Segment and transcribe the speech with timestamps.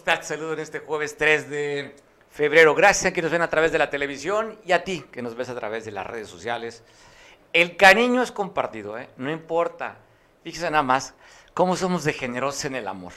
[0.00, 0.28] estás?
[0.28, 1.94] Saludo en este jueves 3 de
[2.30, 2.74] febrero.
[2.74, 5.34] Gracias a quienes nos ven a través de la televisión y a ti que nos
[5.34, 6.82] ves a través de las redes sociales.
[7.52, 9.10] El cariño es compartido, ¿eh?
[9.18, 9.98] no importa.
[10.42, 11.12] Fíjese nada más
[11.52, 13.12] cómo somos de generosos en el amor.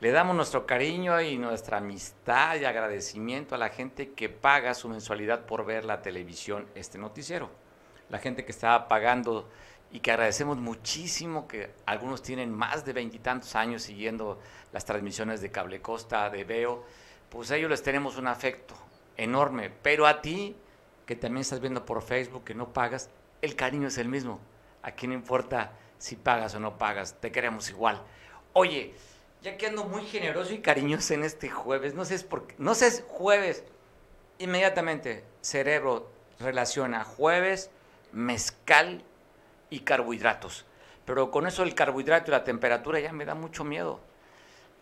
[0.00, 4.88] Le damos nuestro cariño y nuestra amistad y agradecimiento a la gente que paga su
[4.88, 7.50] mensualidad por ver la televisión, este noticiero.
[8.08, 9.50] La gente que está pagando
[9.92, 14.40] y que agradecemos muchísimo que algunos tienen más de veintitantos años siguiendo
[14.76, 16.84] las transmisiones de Cable Costa, de Veo,
[17.30, 18.74] pues a ellos les tenemos un afecto
[19.16, 20.54] enorme, pero a ti,
[21.06, 23.08] que también estás viendo por Facebook, que no pagas,
[23.40, 24.38] el cariño es el mismo.
[24.82, 28.02] Aquí no importa si pagas o no pagas, te queremos igual.
[28.52, 28.92] Oye,
[29.40, 32.88] ya que ando muy generoso y cariñoso en este jueves, no sé por no sé
[32.88, 33.64] es jueves,
[34.38, 37.70] inmediatamente cerebro relaciona jueves,
[38.12, 39.02] mezcal
[39.70, 40.66] y carbohidratos.
[41.06, 44.00] Pero con eso el carbohidrato y la temperatura ya me da mucho miedo.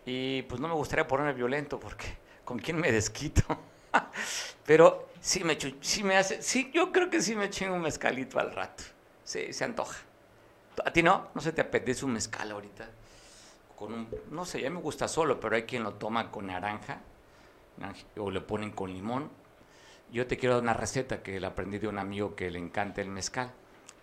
[0.05, 2.05] Y pues no me gustaría ponerme violento porque
[2.43, 3.43] con quién me desquito.
[4.65, 8.39] Pero sí me, sí me hace, sí, yo creo que sí me chingo un mezcalito
[8.39, 8.83] al rato.
[9.23, 9.97] Sí, se antoja.
[10.83, 11.29] ¿A ti no?
[11.33, 12.87] ¿No se te apetece un mezcal ahorita?
[14.31, 17.01] No sé, ya me gusta solo, pero hay quien lo toma con naranja
[18.17, 19.29] o le ponen con limón.
[20.11, 23.01] Yo te quiero dar una receta que le aprendí de un amigo que le encanta
[23.01, 23.51] el mezcal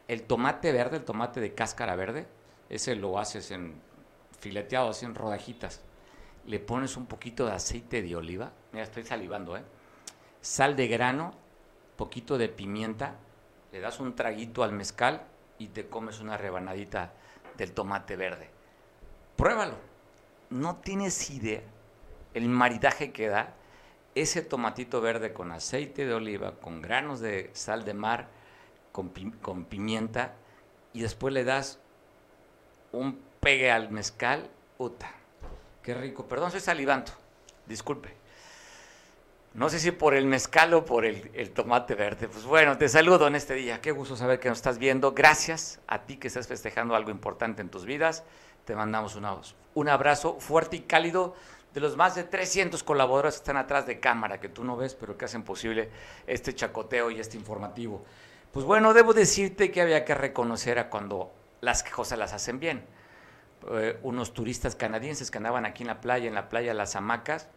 [0.09, 2.27] el tomate verde, el tomate de cáscara verde,
[2.69, 3.81] ese lo haces en
[4.41, 5.81] fileteado, así en rodajitas.
[6.47, 9.63] Le pones un poquito de aceite de oliva, mira, estoy salivando, ¿eh?
[10.41, 11.35] Sal de grano,
[11.97, 13.15] poquito de pimienta,
[13.71, 15.23] le das un traguito al mezcal
[15.59, 17.13] y te comes una rebanadita
[17.57, 18.51] del tomate verde.
[19.37, 19.77] Pruébalo.
[20.51, 21.63] No tienes idea
[22.35, 23.55] el maridaje que da
[24.15, 28.29] ese tomatito verde con aceite de oliva, con granos de sal de mar,
[28.93, 29.11] con,
[29.65, 30.35] pimienta
[30.93, 31.79] y después le das
[32.93, 35.11] un pegue al mezcal, puta,
[35.83, 36.27] qué rico.
[36.27, 37.13] Perdón, soy salivando,
[37.67, 38.23] disculpe.
[39.55, 42.27] No sé si por el mezcal o por el, tomate verde.
[42.27, 43.83] Pues bueno, te saludo en este día.
[43.83, 45.13] Qué gusto saber que nos estás viendo.
[45.13, 48.25] Gracias a ti que estás festejando algo importante en tus vidas.
[48.65, 49.27] Te mandamos un,
[49.75, 51.35] un abrazo fuerte y cálido
[51.75, 54.95] de los más de 300 colaboradores que están atrás de cámara, que tú no ves,
[54.95, 55.91] pero que hacen posible
[56.27, 58.05] este chacoteo y este informativo.
[58.53, 62.85] Pues bueno, debo decirte que había que reconocer a cuando las cosas las hacen bien.
[63.71, 67.49] Eh, unos turistas canadienses que andaban aquí en la playa, en la playa Las Hamacas,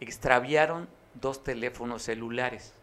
[0.00, 2.74] extraviaron dos teléfonos celulares.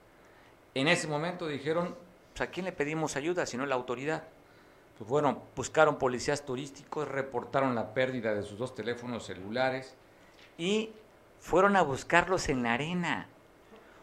[0.73, 1.95] En ese momento dijeron,
[2.33, 4.23] pues, ¿a quién le pedimos ayuda si no la autoridad?
[4.97, 9.95] Pues bueno, buscaron policías turísticos, reportaron la pérdida de sus dos teléfonos celulares
[10.57, 10.91] y
[11.39, 13.27] fueron a buscarlos en la arena.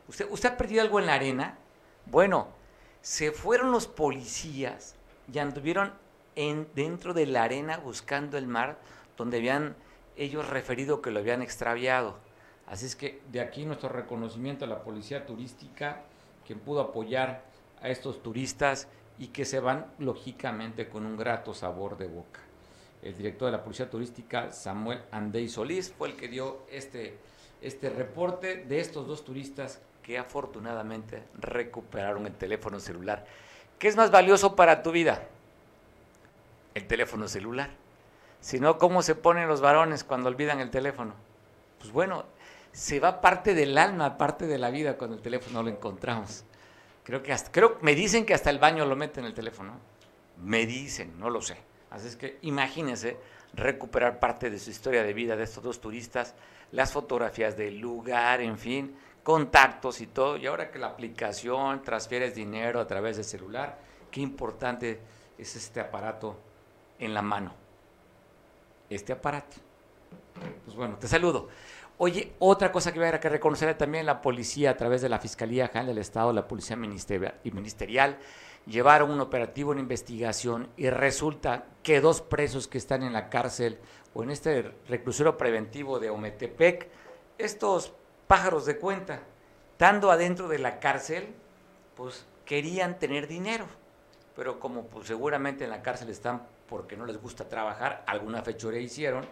[0.09, 1.59] ¿Usted, ¿Usted ha perdido algo en la arena?
[2.07, 2.49] Bueno,
[3.01, 4.97] se fueron los policías
[5.33, 5.93] y anduvieron
[6.37, 8.79] en, dentro de la arena buscando el mar
[9.17, 9.77] donde habían
[10.17, 12.17] ellos referido que lo habían extraviado.
[12.67, 16.03] Así es que de aquí nuestro reconocimiento a la policía turística,
[16.47, 17.45] quien pudo apoyar
[17.81, 18.89] a estos turistas
[19.19, 22.41] y que se van lógicamente con un grato sabor de boca.
[23.03, 27.19] El director de la policía turística, Samuel Andey Solís, fue el que dio este,
[27.61, 33.25] este reporte de estos dos turistas que afortunadamente recuperaron el teléfono celular.
[33.79, 35.29] ¿Qué es más valioso para tu vida?
[36.75, 37.71] El teléfono celular.
[38.41, 41.15] Si no, ¿cómo se ponen los varones cuando olvidan el teléfono?
[41.79, 42.25] Pues bueno,
[42.73, 46.45] se va parte del alma, parte de la vida cuando el teléfono lo encontramos.
[47.05, 49.75] Creo que hasta, creo, me dicen que hasta el baño lo meten en el teléfono.
[50.43, 51.57] Me dicen, no lo sé.
[51.91, 53.17] Así es que imagínense
[53.55, 56.35] recuperar parte de su historia de vida de estos dos turistas,
[56.71, 60.37] las fotografías del lugar, en fin, contactos y todo.
[60.37, 63.79] Y ahora que la aplicación transfieres dinero a través del celular,
[64.11, 65.01] qué importante
[65.37, 66.39] es este aparato
[67.03, 67.53] en la mano.
[68.89, 69.57] Este aparato.
[70.65, 71.49] Pues bueno, te saludo.
[71.99, 75.69] Oye, otra cosa que voy a reconocer también la policía a través de la Fiscalía
[75.69, 78.19] General del Estado, la Policía Ministerial,
[78.67, 83.79] llevaron un operativo, una investigación y resulta que dos presos que están en la cárcel
[84.15, 86.89] o en este reclusorio preventivo de Ometepec,
[87.39, 87.93] estos
[88.27, 89.21] pájaros de cuenta.
[89.73, 91.35] Estando adentro de la cárcel,
[91.97, 93.67] pues querían tener dinero,
[94.37, 98.81] pero como pues, seguramente en la cárcel están porque no les gusta trabajar, alguna fechoría
[98.81, 99.27] hicieron,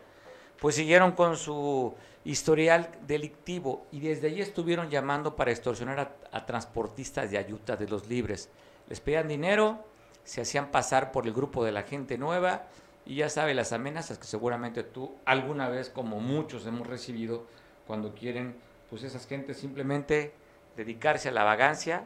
[0.60, 7.30] pues siguieron con su historial delictivo y desde allí estuvieron llamando para extorsionar a, transportistas
[7.30, 8.50] de ayuda de los libres.
[8.90, 9.82] Les pedían dinero,
[10.22, 12.66] se hacían pasar por el grupo de la gente nueva
[13.06, 17.46] y ya sabe las amenazas que seguramente tú alguna vez, como muchos hemos recibido,
[17.86, 18.54] cuando quieren
[18.90, 20.34] pues esas gentes simplemente
[20.76, 22.04] dedicarse a la vagancia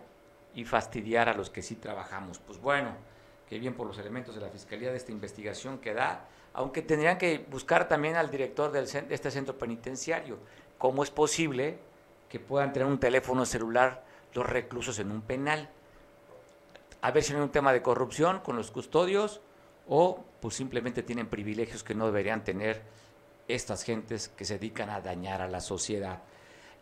[0.55, 2.39] y fastidiar a los que sí trabajamos.
[2.39, 2.93] Pues bueno,
[3.49, 7.19] qué bien por los elementos de la Fiscalía de esta investigación que da, aunque tendrían
[7.19, 10.39] que buscar también al director del, de este centro penitenciario.
[10.79, 11.79] cómo es posible
[12.29, 14.05] que puedan tener un teléfono celular
[14.35, 15.71] los reclusos en un penal.
[17.01, 19.41] A ver si no hay un tema de corrupción con los custodios
[19.89, 22.83] o pues simplemente tienen privilegios que no deberían tener
[23.49, 26.23] estas gentes que se dedican a dañar a la sociedad.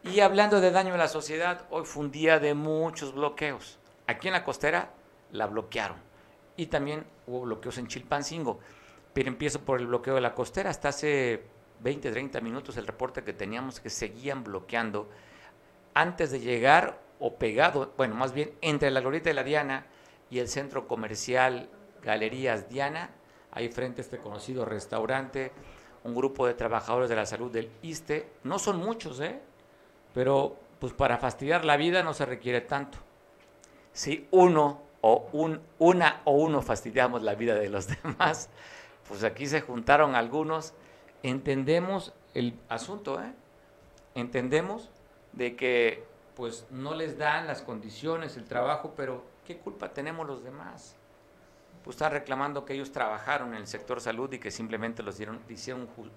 [0.05, 3.79] Y hablando de daño a la sociedad, hoy fue un día de muchos bloqueos.
[4.07, 4.91] Aquí en la costera
[5.31, 6.12] la bloquearon.
[6.63, 8.61] Y también hubo bloqueos en Chilpancingo.
[9.13, 10.71] Pero empiezo por el bloqueo de la costera.
[10.71, 11.43] Hasta hace
[11.81, 15.09] 20, 30 minutos el reporte que teníamos que seguían bloqueando
[15.93, 19.87] antes de llegar o pegado, bueno, más bien entre la Glorieta de la Diana
[20.31, 21.69] y el centro comercial
[22.01, 23.11] Galerías Diana,
[23.51, 25.51] ahí frente a este conocido restaurante,
[26.05, 29.41] un grupo de trabajadores de la salud del ISTE, no son muchos, ¿eh?
[30.15, 32.99] Pero pues para fastidiar la vida no se requiere tanto.
[33.93, 38.49] Si uno o un, una o uno fastidiamos la vida de los demás,
[39.07, 40.73] pues aquí se juntaron algunos,
[41.23, 43.33] entendemos el asunto, ¿eh?
[44.15, 44.91] Entendemos
[45.33, 46.05] de que
[46.35, 50.97] pues no les dan las condiciones, el trabajo, pero ¿qué culpa tenemos los demás?
[51.85, 55.41] Pues están reclamando que ellos trabajaron en el sector salud y que simplemente los dieron,
[55.49, 56.11] hicieron un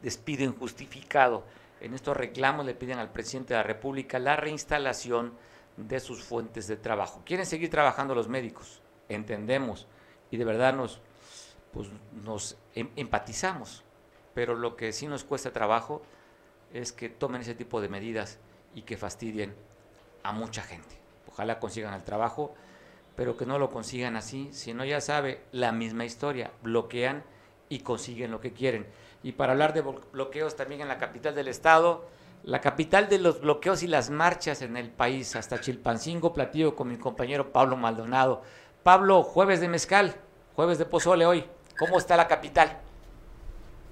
[0.00, 1.44] despido injustificado.
[1.80, 5.32] En estos reclamos le piden al presidente de la República la reinstalación
[5.76, 7.22] de sus fuentes de trabajo.
[7.24, 9.86] Quieren seguir trabajando los médicos, entendemos,
[10.30, 11.00] y de verdad nos,
[11.72, 11.88] pues,
[12.24, 13.84] nos em, empatizamos,
[14.34, 16.02] pero lo que sí nos cuesta trabajo
[16.72, 18.38] es que tomen ese tipo de medidas
[18.74, 19.54] y que fastidien
[20.22, 20.96] a mucha gente.
[21.28, 22.54] Ojalá consigan el trabajo,
[23.16, 27.24] pero que no lo consigan así, si no ya sabe la misma historia, bloquean
[27.68, 28.86] y consiguen lo que quieren.
[29.22, 32.08] Y para hablar de bloqueos también en la capital del estado,
[32.44, 36.88] la capital de los bloqueos y las marchas en el país, hasta Chilpancingo, platillo con
[36.88, 38.42] mi compañero Pablo Maldonado.
[38.82, 40.20] Pablo, jueves de mezcal,
[40.54, 41.48] jueves de pozole hoy,
[41.78, 42.80] ¿cómo está la capital?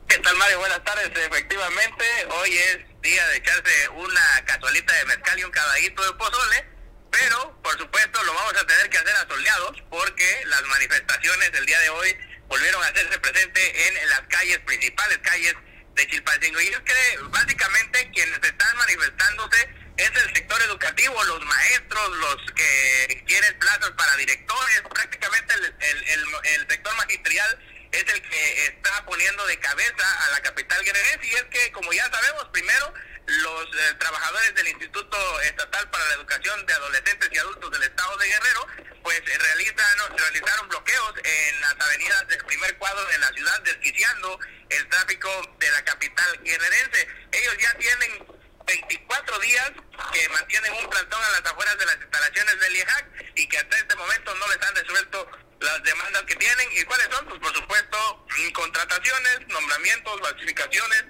[0.08, 0.58] ¿Qué tal Mario?
[0.58, 2.04] Buenas tardes, efectivamente,
[2.40, 6.66] hoy es día de echarse una casualita de mezcal y un caballito de pozole,
[7.10, 11.78] pero por supuesto lo vamos a tener que hacer asoleados porque las manifestaciones del día
[11.78, 12.16] de hoy
[12.48, 15.54] volvieron a hacerse presente en las calles, principales calles
[15.94, 16.60] de Chilpancingo.
[16.60, 23.24] Y es que básicamente quienes están manifestándose es el sector educativo, los maestros, los que
[23.26, 25.64] quieren plazas para directores, prácticamente el,
[26.08, 27.58] el, el sector magisterial
[27.92, 31.92] es el que está poniendo de cabeza a la capital guerrerense y es que, como
[31.92, 32.94] ya sabemos, primero
[33.26, 38.16] los eh, trabajadores del Instituto Estatal para la Educación de Adolescentes y Adultos del Estado
[38.16, 38.66] de Guerrero,
[39.02, 44.38] pues realizan, realizaron bloqueos en las avenidas del primer cuadro de la ciudad, desquiciando
[44.68, 47.08] el tráfico de la capital guerrerense.
[47.32, 48.26] Ellos ya tienen
[48.66, 49.72] 24 días
[50.12, 53.06] que mantienen un plantón a las afueras de las instalaciones del IEJAC
[53.36, 55.30] y que hasta este momento no les han resuelto
[55.60, 56.68] las demandas que tienen.
[56.72, 57.26] ¿Y cuáles son?
[57.26, 61.04] Pues por supuesto, contrataciones, nombramientos, clasificaciones,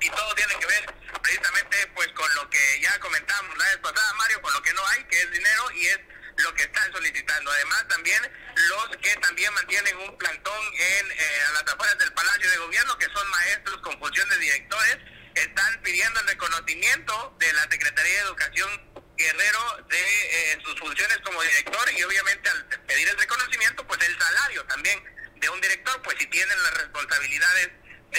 [0.00, 4.14] y todo tiene que ver precisamente pues con lo que ya comentamos la vez pasada,
[4.14, 6.00] Mario, con lo que no hay, que es dinero, y es
[6.38, 7.50] lo que están solicitando.
[7.50, 12.50] Además, también los que también mantienen un plantón en eh, a las afueras del Palacio
[12.50, 14.98] de Gobierno, que son maestros con función de directores,
[15.34, 21.42] están pidiendo el reconocimiento de la Secretaría de Educación Guerrero de eh, sus funciones como
[21.42, 25.02] director y obviamente al pedir el reconocimiento, pues el salario también
[25.36, 27.70] de un director, pues si tienen las responsabilidades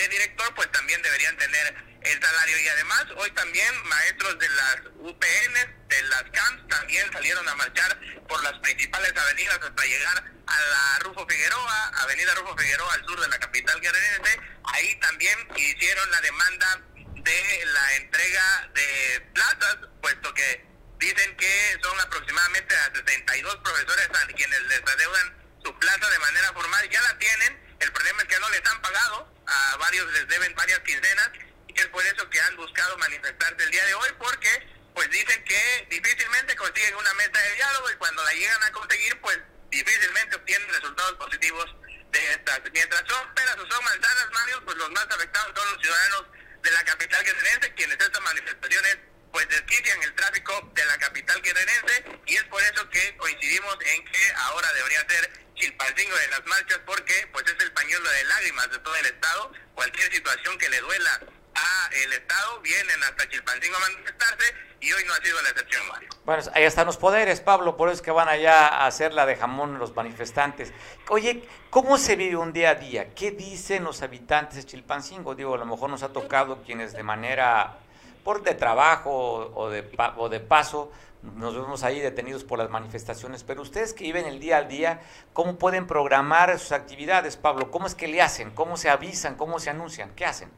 [0.02, 2.60] de director, pues también deberían tener el salario.
[2.60, 8.00] Y además, hoy también maestros de las UPN, de las CAMPS, también salieron a marchar
[8.28, 13.20] por las principales avenidas hasta llegar a la Rufo Figueroa, Avenida Rufo Figueroa al sur
[13.20, 14.40] de la capital guerrerense.
[14.74, 16.82] Ahí también hicieron la demanda
[17.16, 20.68] de la entrega de plazas, puesto que
[21.00, 26.54] Dicen que son aproximadamente a 62 profesores a quienes les adeudan su plaza de manera
[26.54, 26.90] formal.
[26.90, 30.54] Ya la tienen, el problema es que no les han pagado, a varios les deben
[30.56, 31.32] varias quincenas
[31.68, 35.44] y es por eso que han buscado manifestarse el día de hoy porque pues dicen
[35.44, 39.40] que difícilmente consiguen una meta de diálogo y cuando la llegan a conseguir pues
[39.70, 41.66] difícilmente obtienen resultados positivos
[42.12, 42.62] de estas.
[42.72, 46.24] Mientras son peras o son manzanas, Mario, pues los más afectados son los ciudadanos
[46.64, 48.98] de la capital guerrerense, quienes estas manifestaciones
[49.32, 54.06] pues desquician el tráfico de la capital guerrerense y es por eso que coincidimos en
[54.06, 58.72] que ahora debería ser Chilpancingo de las marchas porque pues es el pañuelo de lágrimas
[58.72, 59.52] de todo el estado.
[59.76, 61.20] Cualquier situación que le duela
[61.56, 65.88] a el estado vienen hasta Chilpancingo a manifestarse y hoy no ha sido la excepción,
[65.88, 66.10] Mario.
[66.24, 69.26] Bueno, ahí están los poderes, Pablo, por eso es que van allá a hacer la
[69.26, 70.72] de jamón los manifestantes.
[71.10, 73.16] Oye, ¿cómo se vive un día a día?
[73.16, 75.34] ¿Qué dicen los habitantes de Chilpancingo?
[75.34, 77.80] Digo, a lo mejor nos ha tocado quienes de manera
[78.24, 83.44] por de trabajo o de, o de paso, nos vemos ahí detenidos por las manifestaciones,
[83.44, 85.02] pero ustedes que viven el día al día,
[85.34, 87.72] ¿cómo pueden programar sus actividades, Pablo?
[87.72, 88.52] ¿Cómo es que le hacen?
[88.52, 89.36] ¿Cómo se avisan?
[89.36, 90.16] ¿Cómo se anuncian?
[90.16, 90.52] ¿Qué hacen?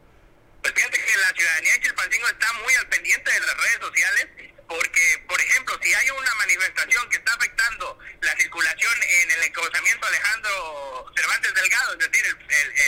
[0.61, 4.27] Pues fíjate que la ciudadanía de Chilpancingo está muy al pendiente de las redes sociales
[4.69, 10.05] porque, por ejemplo, si hay una manifestación que está afectando la circulación en el encruzamiento
[10.05, 12.37] Alejandro Cervantes Delgado, es decir,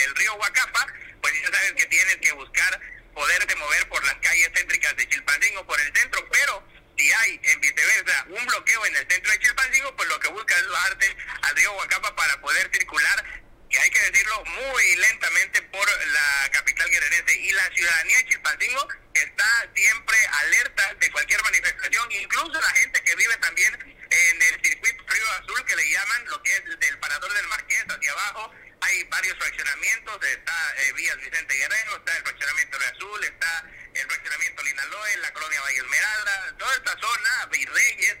[0.04, 0.86] el, río Huacapa,
[1.20, 2.80] pues ya sabes que tienes que buscar
[3.12, 6.62] poderte mover por las calles céntricas de Chilpancingo, por el centro, pero
[6.96, 10.56] si hay en viceversa un bloqueo en el centro de Chilpancingo, pues lo que busca
[10.56, 13.24] es bajarte al río Huacapa para poder circular
[13.70, 17.34] que hay que decirlo muy lentamente por la capital guerrerense.
[17.40, 23.16] Y la ciudadanía de Chilpancingo está siempre alerta de cualquier manifestación, incluso la gente que
[23.16, 27.32] vive también en el circuito Río Azul que le llaman lo que es del parador
[27.32, 32.78] del Marqués hacia abajo, hay varios fraccionamientos, está eh, Vías Vicente Guerrero, está el fraccionamiento
[32.78, 38.16] Río Azul, está el fraccionamiento Linaloe, la colonia Valle Esmeralda, toda esta zona, Virreyes,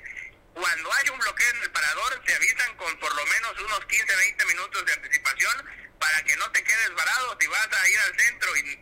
[0.54, 4.16] cuando hay un bloqueo en el parador, se avisan con por lo menos unos 15,
[4.16, 8.20] 20 minutos de anticipación para que no te quedes varado si vas a ir al
[8.20, 8.80] centro y,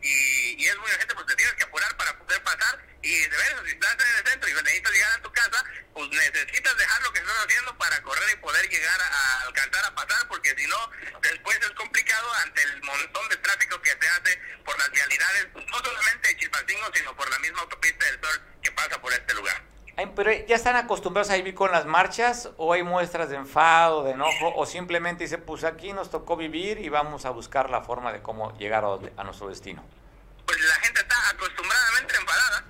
[0.59, 2.90] y, es muy urgente, pues te tienes que apurar para poder pasar.
[3.03, 5.65] Y de verdad, si estás en el centro y necesitas llegar a tu casa,
[5.95, 9.95] pues necesitas dejar lo que estás haciendo para correr y poder llegar a, alcanzar a
[9.95, 10.91] pasar, porque si no,
[11.23, 15.79] después es complicado ante el montón de tráfico que se hace por las vialidades, no
[15.79, 19.71] solamente de Chilpancingo, sino por la misma autopista del Sol que pasa por este lugar.
[20.17, 24.13] Pero ya están acostumbrados a vivir con las marchas o hay muestras de enfado, de
[24.13, 28.13] enojo o simplemente dice, pues aquí nos tocó vivir y vamos a buscar la forma
[28.13, 29.85] de cómo llegar a, nuestro destino.
[30.47, 32.65] Pues la gente está acostumbradamente enfadada.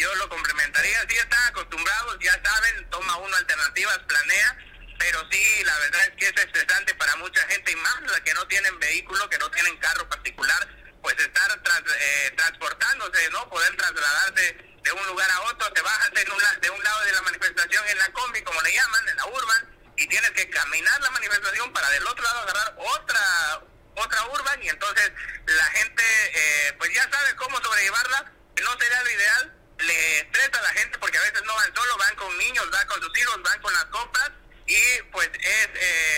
[0.00, 4.56] Yo lo complementaría, sí están acostumbrados, ya saben, toma uno alternativas, planea,
[4.98, 8.32] pero sí, la verdad es que es estresante para mucha gente y más la que
[8.32, 10.66] no tienen vehículo, que no tienen carro particular,
[11.02, 13.46] pues estar eh, transportándose, ¿no?
[13.50, 17.12] Poder trasladarse de un lugar a otro, te bajas de un, de un lado de
[17.12, 20.98] la manifestación en la combi, como le llaman, en la urban, y tienes que caminar
[21.02, 23.60] la manifestación para del otro lado agarrar otra
[23.96, 25.12] otra urban y entonces
[25.44, 30.62] la gente eh, pues ya sabe cómo sobrellevarla, no sería lo ideal, le estresa a
[30.62, 33.42] la gente porque a veces no van solo, van con niños, van con sus hijos,
[33.42, 34.30] van con las compras
[34.66, 35.68] y pues es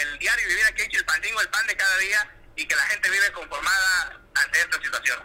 [0.03, 3.11] el diario vivir aquí en Chilpancingo, el pan de cada día y que la gente
[3.11, 5.19] vive conformada ante esta situación.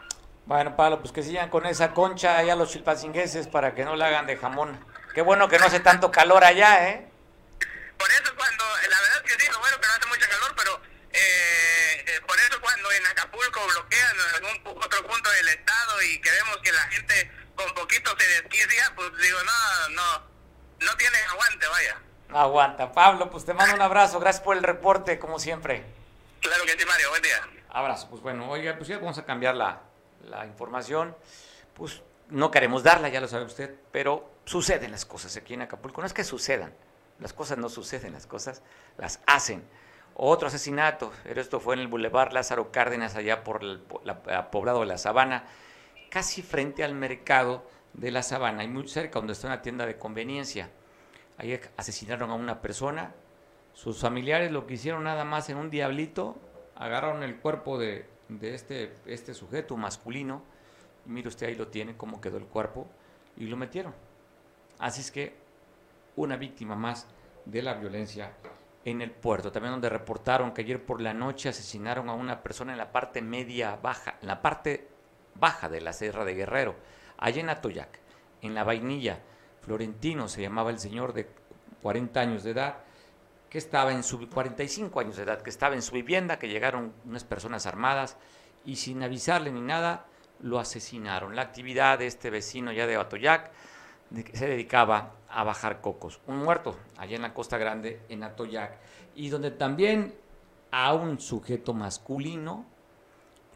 [0.46, 4.08] Bueno, Pablo, pues que sigan con esa concha allá los chilpancingueses para que no la
[4.08, 4.80] hagan de jamón.
[5.14, 7.12] Qué bueno que no hace tanto calor allá, ¿eh?
[7.98, 10.56] Por eso cuando, la verdad es que sí, lo bueno que no hace mucho calor,
[10.56, 16.02] pero eh, eh, por eso cuando en Acapulco bloquean en algún otro punto del estado
[16.04, 20.98] y que vemos que la gente con poquito se desquicia, pues digo, no, no, no
[20.98, 21.98] tiene aguante, vaya.
[22.42, 22.92] aguanta.
[22.92, 25.84] Pablo, pues te mando un abrazo, gracias por el reporte, como siempre.
[26.40, 27.42] Claro que sí, Mario, buen día.
[27.70, 29.82] Abrazo, pues bueno, oiga, pues ya vamos a cambiar la,
[30.30, 31.16] la información,
[31.76, 36.02] pues no queremos darla, ya lo sabe usted, pero suceden las cosas aquí en Acapulco.
[36.02, 36.74] No es que sucedan,
[37.20, 38.62] las cosas no suceden, las cosas
[38.98, 39.68] las hacen.
[40.20, 43.80] Otro asesinato, pero esto fue en el Boulevard Lázaro Cárdenas, allá por el
[44.52, 45.46] poblado de La Sabana,
[46.18, 50.00] casi frente al mercado de La Sabana, y muy cerca donde está una tienda de
[50.00, 50.72] conveniencia.
[51.38, 53.14] Ahí asesinaron a una persona,
[53.74, 56.36] sus familiares lo que hicieron nada más en un diablito,
[56.74, 60.42] agarraron el cuerpo de, de este, este sujeto masculino.
[61.06, 62.88] mire usted ahí lo tiene, cómo quedó el cuerpo,
[63.36, 63.94] y lo metieron.
[64.80, 65.36] Así es que
[66.16, 67.06] una víctima más
[67.46, 68.34] de la violencia
[68.86, 69.52] en el puerto.
[69.52, 73.22] También donde reportaron que ayer por la noche asesinaron a una persona en la parte
[73.22, 74.97] media baja, en la parte
[75.40, 76.76] baja de la Sierra de Guerrero,
[77.18, 78.00] allá en Atoyac,
[78.42, 79.20] en la vainilla.
[79.62, 81.28] Florentino se llamaba el señor de
[81.82, 82.78] 40 años de edad,
[83.50, 86.94] que estaba en su 45 años de edad, que estaba en su vivienda, que llegaron
[87.06, 88.18] unas personas armadas
[88.66, 90.06] y sin avisarle ni nada
[90.42, 91.36] lo asesinaron.
[91.36, 93.52] La actividad de este vecino ya de Atoyac
[94.34, 96.20] se dedicaba a bajar cocos.
[96.28, 98.78] Un muerto allá en la Costa Grande, en Atoyac,
[99.16, 100.14] y donde también
[100.72, 102.66] a un sujeto masculino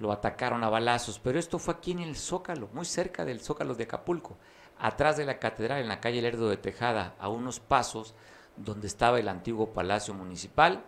[0.02, 3.76] lo atacaron a balazos, pero esto fue aquí en el Zócalo, muy cerca del Zócalo
[3.76, 4.36] de Acapulco,
[4.80, 8.16] atrás de la catedral, en la calle Lerdo de Tejada, a unos pasos
[8.58, 10.84] donde estaba el antiguo Palacio Municipal.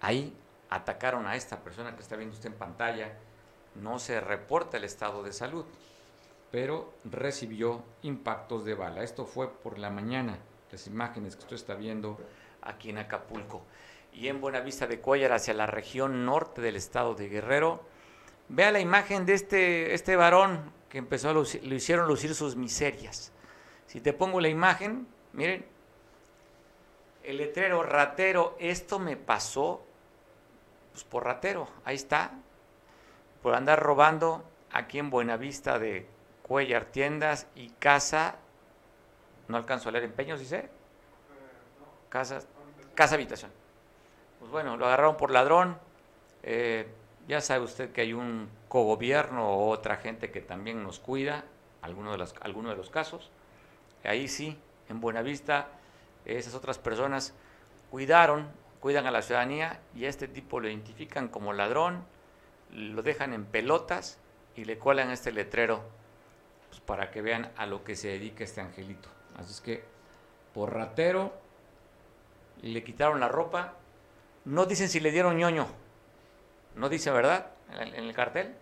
[0.00, 0.34] Ahí
[0.70, 3.12] atacaron a esta persona que está viendo usted en pantalla.
[3.74, 5.66] No se reporta el estado de salud,
[6.50, 9.02] pero recibió impactos de bala.
[9.02, 10.38] Esto fue por la mañana,
[10.72, 12.18] las imágenes que usted está viendo
[12.62, 13.62] aquí en Acapulco.
[14.14, 17.82] Y en Buenavista de Cuellar, hacia la región norte del estado de Guerrero,
[18.48, 23.32] vea la imagen de este, este varón que empezó a lo hicieron lucir sus miserias.
[23.86, 25.66] Si te pongo la imagen, miren,
[27.22, 29.82] el letrero ratero, esto me pasó
[30.92, 32.30] pues por ratero, ahí está,
[33.42, 36.06] por andar robando aquí en Buenavista de
[36.42, 38.36] Cuellar Tiendas y Casa,
[39.48, 40.70] no alcanzo a leer empeños, dice,
[42.08, 42.40] casa,
[42.94, 43.50] casa habitación.
[44.38, 45.78] Pues bueno, lo agarraron por ladrón,
[46.42, 46.88] eh,
[47.28, 51.44] Ya sabe usted que hay un cogobierno o otra gente que también nos cuida,
[51.82, 53.30] algunos de de los casos.
[54.04, 54.56] Ahí sí,
[54.88, 55.68] en Buenavista,
[56.24, 57.34] esas otras personas
[57.90, 58.48] cuidaron,
[58.80, 62.04] cuidan a la ciudadanía y a este tipo lo identifican como ladrón,
[62.72, 64.18] lo dejan en pelotas
[64.54, 65.82] y le cuelan este letrero
[66.68, 69.08] pues, para que vean a lo que se dedica este angelito.
[69.36, 69.84] Así es que,
[70.54, 71.32] por ratero,
[72.62, 73.74] le quitaron la ropa.
[74.44, 75.66] No dicen si le dieron ñoño.
[76.76, 77.46] No dice, ¿verdad?
[77.72, 78.54] En el, cartel.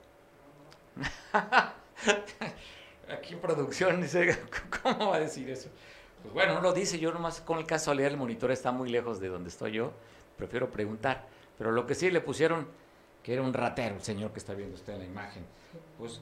[3.09, 4.39] Aquí producción dice,
[4.83, 5.69] ¿cómo va a decir eso?
[6.23, 7.67] Pues bueno, no lo dice, yo nomás con el
[7.97, 9.93] leer el monitor está muy lejos de donde estoy yo,
[10.39, 11.27] prefiero preguntar.
[11.59, 12.69] Pero lo que sí le pusieron,
[13.23, 15.45] que era un ratero, el señor que está viendo usted en la imagen.
[15.99, 16.21] Pues,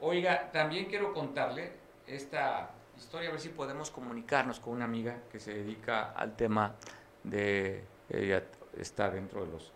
[0.00, 1.72] oiga, también quiero contarle
[2.06, 6.74] esta historia, a ver si podemos comunicarnos con una amiga que se dedica al tema
[7.22, 8.44] de, ella
[8.76, 9.72] está dentro de los,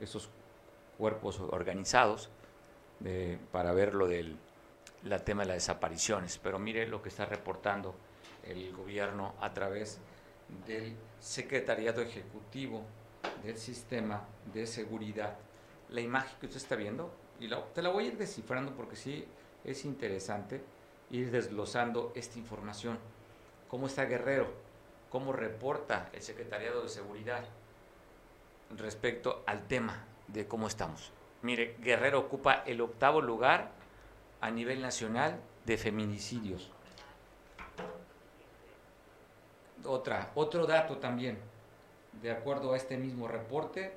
[0.00, 0.30] esos
[0.98, 2.30] cuerpos organizados
[3.52, 4.36] para ver lo del
[5.04, 6.38] la tema de las desapariciones.
[6.38, 7.94] Pero mire lo que está reportando
[8.44, 9.98] el gobierno a través
[10.66, 12.82] del Secretariado Ejecutivo
[13.42, 15.36] del Sistema de Seguridad.
[15.90, 19.26] La imagen que usted está viendo, y te la voy a ir descifrando porque sí
[19.64, 20.62] es interesante
[21.10, 22.98] ir desglosando esta información.
[23.68, 24.52] ¿Cómo está Guerrero?
[25.10, 27.44] ¿Cómo reporta el Secretariado de Seguridad
[28.76, 31.12] respecto al tema de cómo estamos?
[31.42, 33.70] Mire, Guerrero ocupa el octavo lugar
[34.40, 36.70] a nivel nacional de feminicidios.
[39.84, 41.38] Otra, otro dato también,
[42.20, 43.96] de acuerdo a este mismo reporte,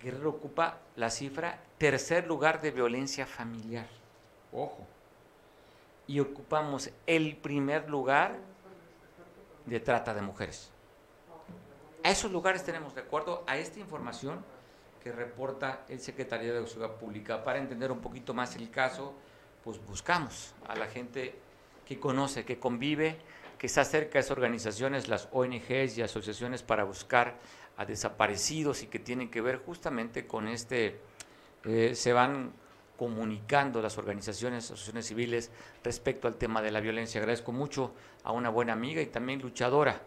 [0.00, 3.88] Guerrero ocupa la cifra tercer lugar de violencia familiar.
[4.52, 4.86] Ojo.
[6.06, 8.36] Y ocupamos el primer lugar
[9.66, 10.70] de trata de mujeres.
[12.04, 14.44] A esos lugares tenemos, de acuerdo a esta información
[15.02, 19.14] que reporta el Secretario de Seguridad Pública, para entender un poquito más el caso,
[19.64, 21.34] pues buscamos a la gente
[21.84, 23.18] que conoce, que convive,
[23.58, 27.36] que está cerca de esas organizaciones, las ONGs y asociaciones para buscar
[27.76, 31.00] a desaparecidos y que tienen que ver justamente con este,
[31.64, 32.52] eh, se van
[32.96, 35.50] comunicando las organizaciones, asociaciones civiles
[35.82, 37.20] respecto al tema de la violencia.
[37.20, 40.00] Agradezco mucho a una buena amiga y también luchadora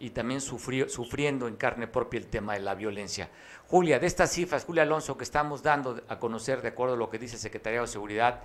[0.00, 3.28] y también sufriendo en carne propia el tema de la violencia.
[3.66, 7.10] Julia, de estas cifras, Julia Alonso, que estamos dando a conocer de acuerdo a lo
[7.10, 8.40] que dice el Secretario de Seguridad,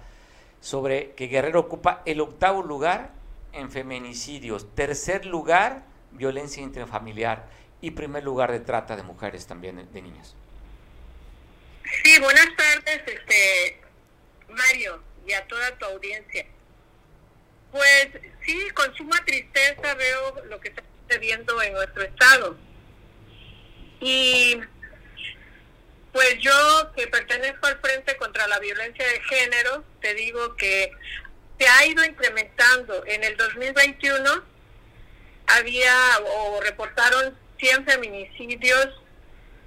[0.61, 3.11] sobre que Guerrero ocupa el octavo lugar
[3.53, 7.47] en feminicidios, tercer lugar violencia intrafamiliar
[7.81, 10.35] y primer lugar de trata de mujeres también de niñas.
[12.03, 13.79] Sí, buenas tardes, este
[14.49, 16.45] Mario y a toda tu audiencia.
[17.71, 18.09] Pues
[18.45, 22.57] sí, con suma tristeza veo lo que está sucediendo en nuestro estado.
[23.99, 24.57] Y
[26.11, 30.91] pues yo, que pertenezco al Frente contra la Violencia de Género, te digo que
[31.59, 33.03] se ha ido incrementando.
[33.05, 34.43] En el 2021
[35.47, 38.89] había o reportaron 100 feminicidios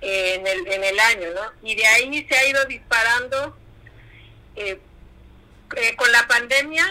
[0.00, 1.52] en el, en el año, ¿no?
[1.62, 3.56] Y de ahí se ha ido disparando.
[4.56, 4.78] Eh,
[5.76, 6.86] eh, con la pandemia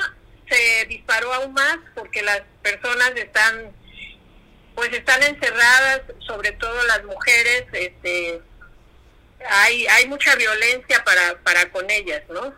[0.49, 3.73] se disparó aún más porque las personas están
[4.75, 8.41] pues están encerradas, sobre todo las mujeres, este,
[9.49, 12.53] hay, hay mucha violencia para, para con ellas, ¿no?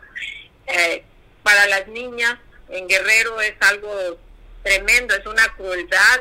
[0.66, 1.04] Eh,
[1.42, 4.18] para las niñas en Guerrero es algo
[4.62, 6.20] tremendo, es una crueldad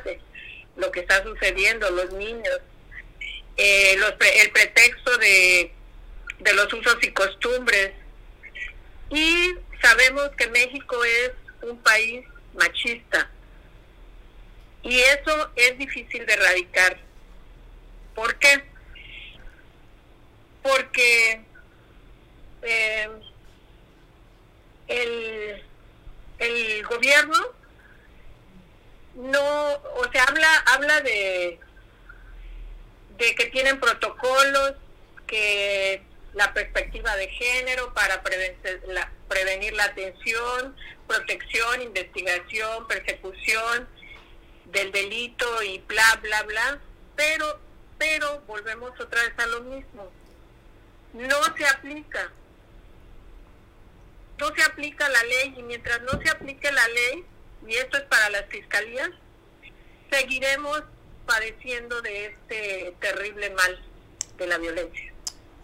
[0.75, 2.59] lo que está sucediendo, los niños,
[3.57, 5.73] eh, los el pretexto de,
[6.39, 7.93] de los usos y costumbres.
[9.09, 11.31] Y sabemos que México es
[11.63, 13.27] un país machista
[14.87, 16.97] y eso es difícil de erradicar.
[18.15, 18.63] ¿Por qué?
[20.67, 21.41] porque
[22.61, 23.09] eh,
[24.87, 25.63] el,
[26.39, 27.37] el gobierno
[29.15, 31.59] no, o sea, habla, habla de,
[33.17, 34.73] de que tienen protocolos,
[35.25, 38.21] que la perspectiva de género para
[38.87, 40.75] la, prevenir la atención,
[41.07, 43.87] protección, investigación, persecución
[44.71, 46.79] del delito y bla, bla, bla,
[47.15, 47.59] pero,
[47.97, 50.11] pero volvemos otra vez a lo mismo
[51.13, 52.31] no se aplica.
[54.39, 57.25] No se aplica la ley y mientras no se aplique la ley,
[57.67, 59.09] y esto es para las fiscalías,
[60.11, 60.83] seguiremos
[61.25, 63.79] padeciendo de este terrible mal
[64.37, 65.11] de la violencia.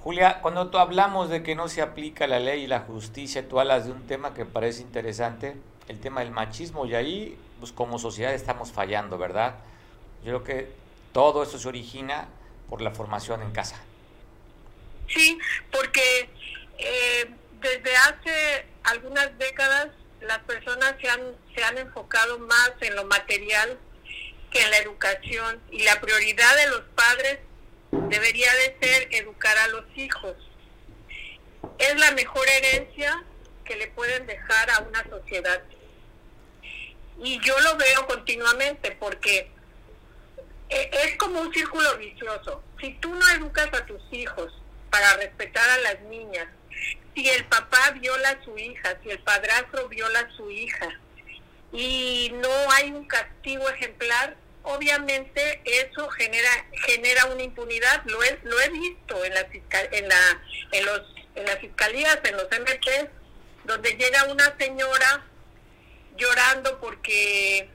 [0.02, 3.60] Julia, cuando tú hablamos de que no se aplica la ley y la justicia, tú
[3.60, 5.56] hablas de un tema que parece interesante,
[5.88, 9.56] el tema del machismo, y ahí, pues como sociedad estamos fallando, ¿verdad?
[10.26, 10.72] Yo creo que
[11.14, 12.28] todo eso se origina
[12.70, 13.82] por la formación en casa.
[15.08, 15.40] Sí,
[15.72, 16.30] porque
[16.78, 17.30] eh,
[17.62, 19.88] desde hace algunas décadas
[20.20, 21.22] las personas se han,
[21.56, 23.80] se han enfocado más en lo material
[24.52, 27.40] que en la educación y la prioridad de los padres
[27.92, 30.36] debería de ser educar a los hijos.
[31.78, 33.24] Es la mejor herencia
[33.64, 35.64] que le pueden dejar a una sociedad.
[37.22, 39.52] Y yo lo veo continuamente porque
[40.70, 42.64] eh, es como un círculo vicioso.
[42.80, 44.52] Si tú no educas a tus hijos
[44.90, 46.48] para respetar a las niñas,
[47.16, 50.90] si el papá viola a su hija, si el padrastro viola a su hija
[51.72, 56.50] y no hay un castigo ejemplar, obviamente eso genera
[56.86, 58.04] genera una impunidad.
[58.06, 59.48] Lo he, lo he visto en la,
[59.92, 61.02] en, la, en, los,
[61.36, 63.10] en las fiscalías, en los MPs,
[63.66, 65.24] donde llega una señora
[66.18, 67.70] llorando porque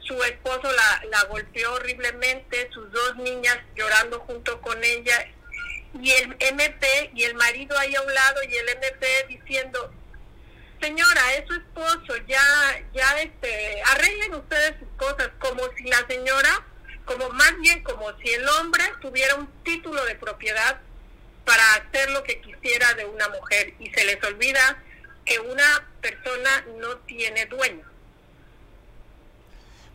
[0.00, 5.26] su esposo la, la golpeó horriblemente, sus dos niñas llorando junto con ella
[6.00, 9.92] y el MP y el marido ahí a un lado y el MP diciendo,
[10.80, 12.42] señora, es su esposo, ya,
[12.92, 16.66] ya este, arreglen ustedes sus cosas, como si la señora,
[17.04, 20.80] como más bien como si el hombre tuviera un título de propiedad
[21.44, 24.82] para hacer lo que quisiera de una mujer y se les olvida
[25.24, 27.84] que una persona no tiene dueño.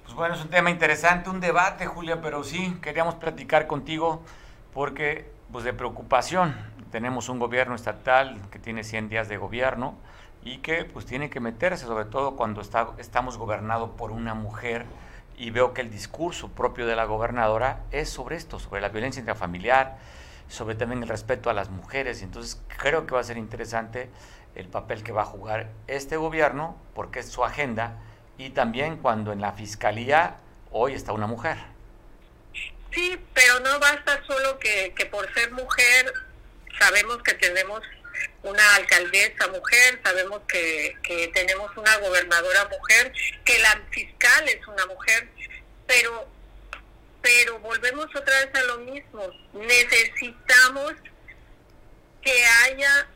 [0.03, 4.23] Pues bueno, es un tema interesante, un debate, Julia, pero sí, queríamos platicar contigo
[4.73, 6.55] porque pues de preocupación.
[6.91, 9.95] Tenemos un gobierno estatal que tiene 100 días de gobierno
[10.43, 14.85] y que pues tiene que meterse, sobre todo cuando está, estamos gobernados por una mujer
[15.37, 19.19] y veo que el discurso propio de la gobernadora es sobre esto, sobre la violencia
[19.19, 19.97] intrafamiliar,
[20.47, 22.21] sobre también el respeto a las mujeres.
[22.21, 24.09] Y entonces creo que va a ser interesante
[24.55, 27.97] el papel que va a jugar este gobierno, porque es su agenda,
[28.37, 30.37] y también cuando en la fiscalía
[30.71, 31.57] hoy está una mujer.
[32.91, 36.13] Sí, pero no basta solo que, que por ser mujer,
[36.79, 37.81] sabemos que tenemos
[38.43, 43.11] una alcaldesa mujer, sabemos que, que tenemos una gobernadora mujer,
[43.43, 45.29] que la fiscal es una mujer,
[45.85, 46.35] pero
[47.25, 49.27] pero volvemos otra vez a lo mismo.
[49.53, 50.93] Necesitamos
[52.21, 53.07] que haya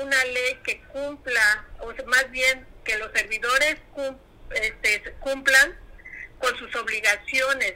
[0.00, 3.76] una ley que cumpla, o más bien que los servidores
[4.50, 5.78] este, cumplan
[6.38, 7.74] con sus obligaciones.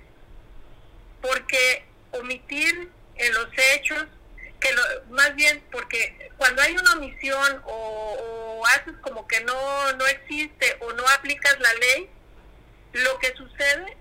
[1.20, 4.04] Porque omitir en los hechos,
[4.60, 4.68] que
[5.10, 10.92] más bien porque cuando hay una omisión o, haces como que no, no existe o
[10.92, 12.10] no aplicas la ley,
[12.92, 13.96] lo que sucede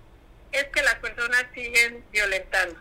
[0.52, 2.76] es que las personas siguen violentando.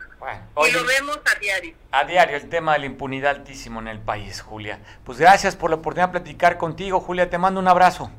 [0.67, 1.75] y lo vemos a diario.
[1.91, 4.79] A diario, el tema de la impunidad altísimo en el país, Julia.
[5.03, 7.29] Pues gracias por la oportunidad de platicar contigo, Julia.
[7.29, 8.11] Te mando un abrazo.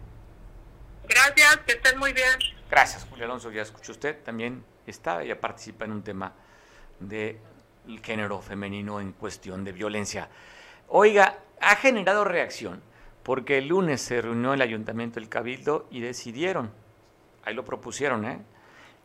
[1.09, 2.39] Gracias, que estén muy bien.
[2.71, 3.51] Gracias, Julia Alonso.
[3.51, 6.33] Ya escuchó usted también está, ella participa en un tema
[7.01, 7.39] del
[8.03, 10.29] género femenino en cuestión de violencia.
[10.89, 12.83] Oiga, ha generado reacción
[13.23, 16.73] porque el lunes se reunió el ayuntamiento del Cabildo y decidieron,
[17.45, 18.41] ahí lo propusieron, ¿eh?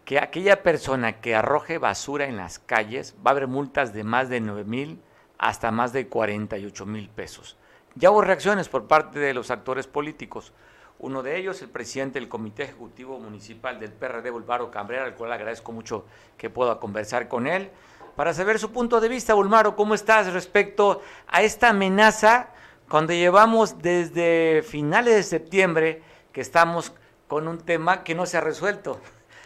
[0.05, 4.29] Que aquella persona que arroje basura en las calles va a haber multas de más
[4.29, 5.01] de 9 mil
[5.37, 7.57] hasta más de 48 mil pesos.
[7.95, 10.51] Ya hubo reacciones por parte de los actores políticos.
[10.99, 15.31] Uno de ellos, el presidente del Comité Ejecutivo Municipal del PRD, Bulmaro Cabrera, al cual
[15.31, 16.05] agradezco mucho
[16.37, 17.69] que pueda conversar con él,
[18.15, 19.33] para saber su punto de vista.
[19.33, 22.49] Bulmaro, ¿cómo estás respecto a esta amenaza
[22.89, 26.93] cuando llevamos desde finales de septiembre que estamos
[27.27, 28.99] con un tema que no se ha resuelto?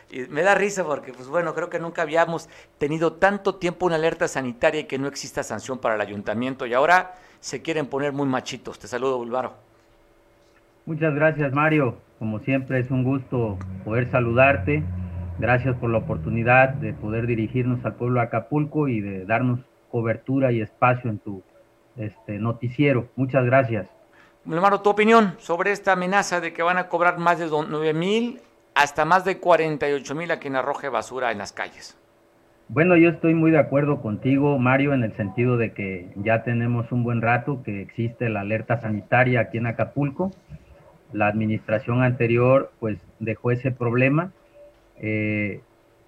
[0.09, 3.95] Y me da risa porque, pues bueno, creo que nunca habíamos tenido tanto tiempo una
[3.95, 8.13] alerta sanitaria y que no exista sanción para el ayuntamiento y ahora se quieren poner
[8.13, 8.79] muy machitos.
[8.79, 9.53] Te saludo, Bulmaro.
[10.85, 14.83] Muchas gracias Mario, como siempre es un gusto poder saludarte.
[15.39, 19.59] Gracias por la oportunidad de poder dirigirnos al pueblo de Acapulco y de darnos
[19.91, 21.43] cobertura y espacio en tu
[21.97, 23.09] este, noticiero.
[23.15, 23.87] Muchas gracias.
[24.49, 28.39] Hermano, tu opinión sobre esta amenaza de que van a cobrar más de 9 mil
[28.77, 31.97] hasta más de 48 mil a quien arroje basura en las calles.
[32.69, 36.91] Bueno, yo estoy muy de acuerdo contigo, Mario, en el sentido de que ya tenemos
[36.91, 40.31] un buen rato que existe la alerta sanitaria aquí en Acapulco
[41.13, 44.31] la administración anterior pues dejó ese problema
[44.97, 45.61] eh,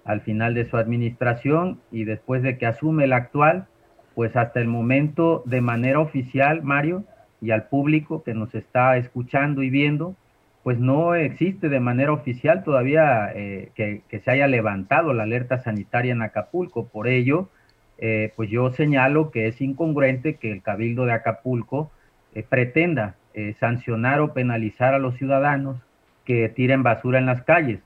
[0.04, 3.66] al final de su administración y después de que asume el actual,
[4.14, 7.04] pues hasta el momento de manera oficial, Mario,
[7.40, 10.16] y al público que nos está escuchando y viendo,
[10.62, 16.12] pues no existe de manera oficial todavía eh, que, se haya levantado la alerta sanitaria
[16.12, 16.88] en Acapulco.
[16.88, 17.48] Por ello,
[17.98, 21.90] eh, pues yo señalo que es incongruente que el Cabildo de Acapulco
[22.48, 25.76] pretenda eh, sancionar o penalizar a los ciudadanos
[26.24, 27.78] que tiren basura en las calles.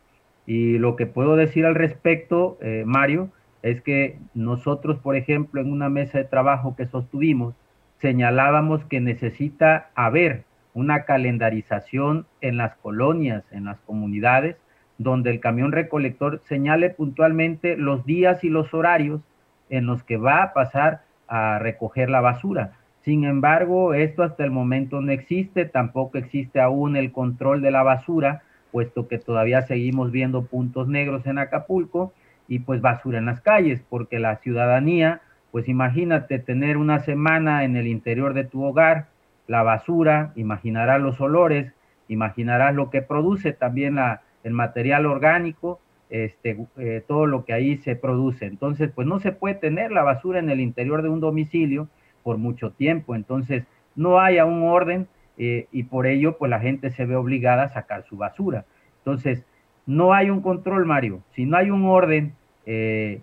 [0.46, 3.28] Y lo que puedo decir al respecto, eh, Mario,
[3.62, 7.54] es que nosotros, por ejemplo, en una mesa de trabajo que sostuvimos,
[8.00, 14.56] señalábamos que necesita haber una calendarización en las colonias, en las comunidades,
[14.98, 19.22] donde el camión recolector señale puntualmente los días y los horarios
[19.70, 22.72] en los que va a pasar a recoger la basura.
[23.04, 27.82] Sin embargo, esto hasta el momento no existe, tampoco existe aún el control de la
[27.82, 32.12] basura, puesto que todavía seguimos viendo puntos negros en Acapulco
[32.48, 35.20] y pues basura en las calles, porque la ciudadanía,
[35.52, 39.08] pues imagínate tener una semana en el interior de tu hogar,
[39.46, 41.72] la basura, imaginarás los olores,
[42.08, 45.80] imaginarás lo que produce también la, el material orgánico,
[46.10, 48.46] este, eh, todo lo que ahí se produce.
[48.46, 51.88] Entonces, pues no se puede tener la basura en el interior de un domicilio
[52.22, 53.14] por mucho tiempo.
[53.14, 53.64] Entonces,
[53.96, 57.68] no hay un orden eh, y por ello, pues la gente se ve obligada a
[57.68, 58.64] sacar su basura.
[58.98, 59.44] Entonces,
[59.86, 61.22] no hay un control, Mario.
[61.34, 62.34] Si no hay un orden
[62.66, 63.20] eh,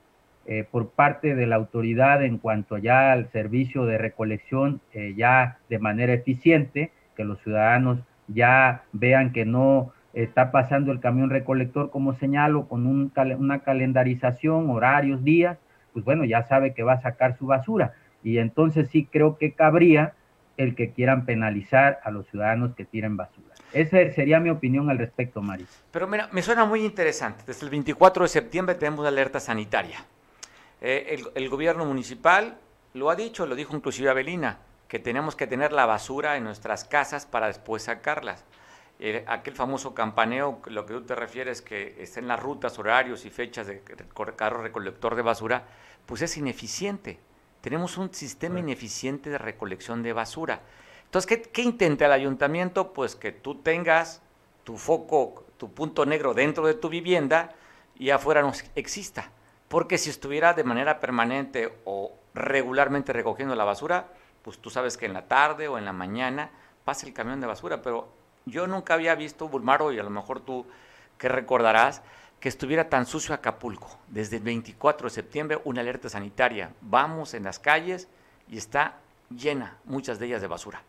[0.72, 4.82] por parte de la autoridad en cuanto ya al servicio de recolección,
[5.16, 11.30] ya de manera eficiente, que los ciudadanos ya vean que no está pasando el camión
[11.30, 15.58] recolector, como señalo, con un, una calendarización, horarios, días,
[15.94, 17.94] pues bueno, ya sabe que va a sacar su basura.
[18.24, 20.14] Y entonces sí creo que cabría
[20.58, 23.48] el que quieran penalizar a los ciudadanos que tiren basura.
[23.74, 25.84] Esa sería mi opinión al respecto, Maris.
[25.92, 27.44] Pero mira, me suena muy interesante.
[27.48, 30.00] Desde el 24 de septiembre tenemos alerta sanitaria.
[30.82, 32.58] Eh, el, el, gobierno municipal
[32.94, 36.84] lo ha dicho, lo dijo inclusive Avelina, que tenemos que tener la basura en nuestras
[36.84, 38.44] casas para después sacarlas
[39.26, 43.32] aquel famoso campaneo, lo que tú te refieres, que está en las rutas, horarios y
[43.32, 43.82] fechas de
[44.36, 45.66] carro recolector de basura,
[46.06, 47.20] pues es ineficiente.
[47.62, 50.62] Tenemos un sistema ineficiente de recolección de basura.
[51.06, 52.94] Entonces, ¿qué, ¿qué, intenta el ayuntamiento?
[52.94, 54.22] Pues que tú tengas
[54.64, 57.56] tu foco, tu punto negro dentro de tu vivienda
[57.96, 59.32] y afuera no exista.
[59.72, 64.08] Porque si estuviera de manera permanente o regularmente recogiendo la basura,
[64.42, 66.50] pues tú sabes que en la tarde o en la mañana
[66.84, 68.10] pasa el camión de basura, pero
[68.46, 70.66] yo nunca había visto, Bulmaro, y a lo mejor tú
[71.18, 72.04] que recordarás,
[72.42, 73.98] que estuviera tan sucio Acapulco.
[74.10, 76.72] Desde el 24 de septiembre, una alerta sanitaria.
[76.82, 78.10] Vamos en las calles
[78.50, 78.98] y está
[79.30, 80.82] llena, muchas de ellas de basura.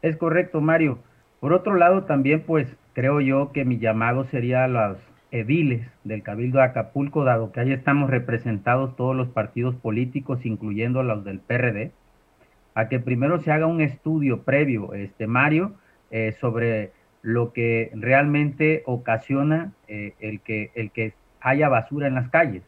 [0.00, 1.00] Es correcto, Mario.
[1.40, 4.96] Por otro lado, también, pues creo yo que mi llamado sería a los
[5.30, 11.02] ediles del Cabildo de Acapulco, dado que ahí estamos representados todos los partidos políticos, incluyendo
[11.02, 11.92] los del PRD,
[12.74, 15.74] a que primero se haga un estudio previo, este Mario,
[16.10, 22.30] eh, sobre lo que realmente ocasiona eh, el, que, el que haya basura en las
[22.30, 22.62] calles,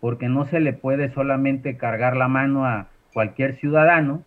[0.00, 4.22] porque no se le puede solamente cargar la mano a cualquier ciudadano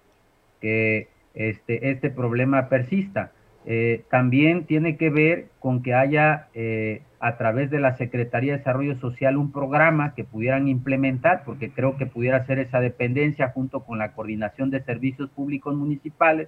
[0.59, 3.31] que este, este problema persista.
[3.67, 6.47] Eh, también tiene que ver con que haya
[7.19, 11.97] a través de la Secretaría de Desarrollo Social un programa que pudieran implementar, porque creo
[11.97, 16.47] que pudiera ser esa dependencia junto con la coordinación de servicios públicos municipales,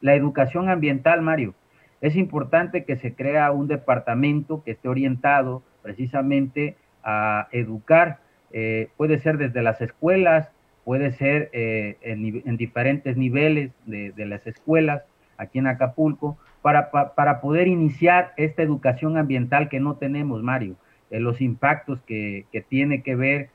[0.00, 1.54] la educación ambiental, Mario.
[2.00, 8.18] Es importante que se crea un departamento que esté orientado precisamente a educar,
[8.52, 10.50] eh, puede ser desde las escuelas,
[10.84, 15.02] puede ser eh, en, diferentes niveles de, las escuelas
[15.38, 20.76] aquí en Acapulco, para, para, poder iniciar esta educación ambiental que no tenemos, Mario,
[21.10, 23.50] eh, los impactos que, que, tiene que ver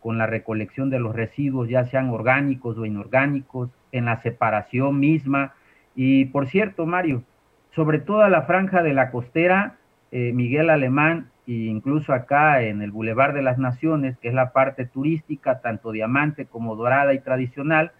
[0.00, 5.52] con la recolección de los residuos, ya sean orgánicos o inorgánicos, en la separación misma,
[5.94, 7.22] y por cierto, Mario,
[7.74, 9.76] sobre toda la franja de la costera,
[10.10, 14.52] eh, Miguel Alemán, e incluso acá en el Boulevard de las Naciones, que es la
[14.52, 17.92] parte turística, tanto diamante como dorada y tradicional,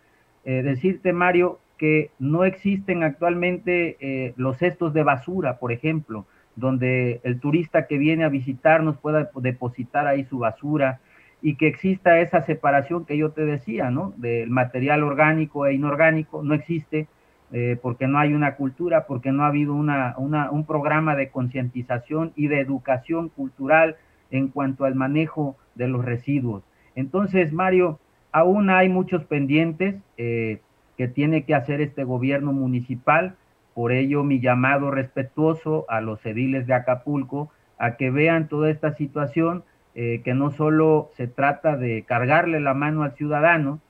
[0.44, 7.20] eh, decirte, Mario, que no existen actualmente eh, los cestos de basura, por ejemplo, donde
[7.24, 11.00] el turista que viene a visitarnos pueda depositar ahí su basura
[11.40, 14.14] y que exista esa separación que yo te decía, ¿no?
[14.16, 17.08] Del material orgánico e inorgánico, no existe
[17.50, 22.32] eh, porque no hay una cultura, porque no ha habido una, un programa de concientización
[22.36, 23.96] y de educación cultural
[24.30, 26.62] en cuanto al manejo de los residuos.
[26.94, 27.98] Entonces, Mario,
[28.30, 30.60] aún hay muchos pendientes eh,
[31.02, 33.34] que tiene que hacer este gobierno municipal,
[33.74, 38.94] por ello mi llamado respetuoso a los ediles de Acapulco a que vean toda esta
[38.94, 39.64] situación,
[39.96, 43.80] eh, que no solo se trata de cargarle la mano al ciudadano,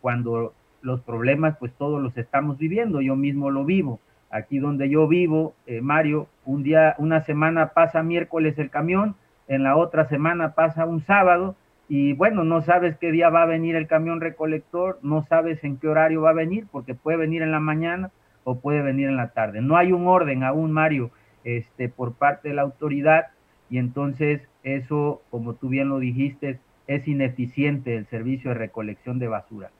[0.00, 3.98] cuando los problemas pues todos los estamos viviendo, yo mismo lo vivo.
[4.30, 9.16] Aquí donde yo vivo, eh, Mario, un día, una semana pasa miércoles el camión,
[9.48, 11.56] en la otra semana pasa un sábado
[11.88, 15.76] y bueno, no sabes qué día va a venir el camión recolector, no sabes en
[15.76, 18.10] qué horario va a venir, porque puede venir en la mañana
[18.44, 19.60] o puede venir en la tarde.
[19.60, 21.10] No hay un orden aún, Mario,
[21.44, 23.28] este, por parte de la autoridad
[23.68, 29.28] y entonces eso, como tú bien lo dijiste, es ineficiente el servicio de recolección de
[29.28, 29.70] basura.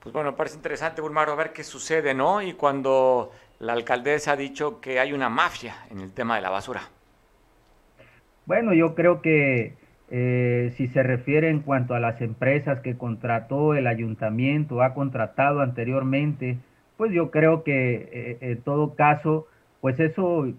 [0.00, 2.42] Pues bueno, parece interesante, Bulmaro, a ver qué sucede, ¿no?
[2.42, 6.50] Y cuando la alcaldesa ha dicho que hay una mafia en el tema de la
[6.50, 6.82] basura.
[8.46, 9.76] Bueno, yo creo que
[10.14, 15.62] eh, si se refiere en cuanto a las empresas que contrató el ayuntamiento, ha contratado
[15.62, 16.58] anteriormente,
[16.98, 19.46] pues yo creo que eh, en todo caso,
[19.80, 20.52] pues eso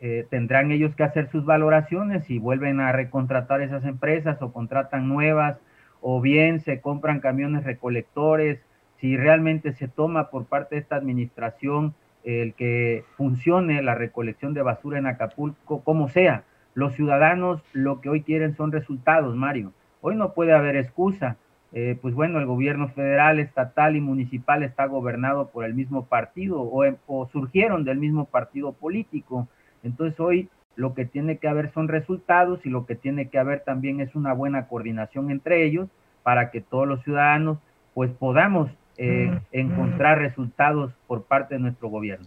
[0.00, 5.08] eh, tendrán ellos que hacer sus valoraciones y vuelven a recontratar esas empresas o contratan
[5.08, 5.58] nuevas
[6.00, 8.60] o bien se compran camiones recolectores,
[8.98, 14.62] si realmente se toma por parte de esta administración el que funcione la recolección de
[14.62, 16.44] basura en Acapulco, como sea.
[16.76, 19.72] Los ciudadanos lo que hoy quieren son resultados, Mario.
[20.02, 21.38] Hoy no puede haber excusa.
[21.72, 26.60] Eh, pues bueno, el gobierno federal, estatal y municipal está gobernado por el mismo partido
[26.60, 29.48] o, o surgieron del mismo partido político.
[29.82, 33.60] Entonces hoy lo que tiene que haber son resultados y lo que tiene que haber
[33.60, 35.88] también es una buena coordinación entre ellos
[36.22, 37.56] para que todos los ciudadanos
[37.94, 42.26] pues podamos eh, encontrar resultados por parte de nuestro gobierno.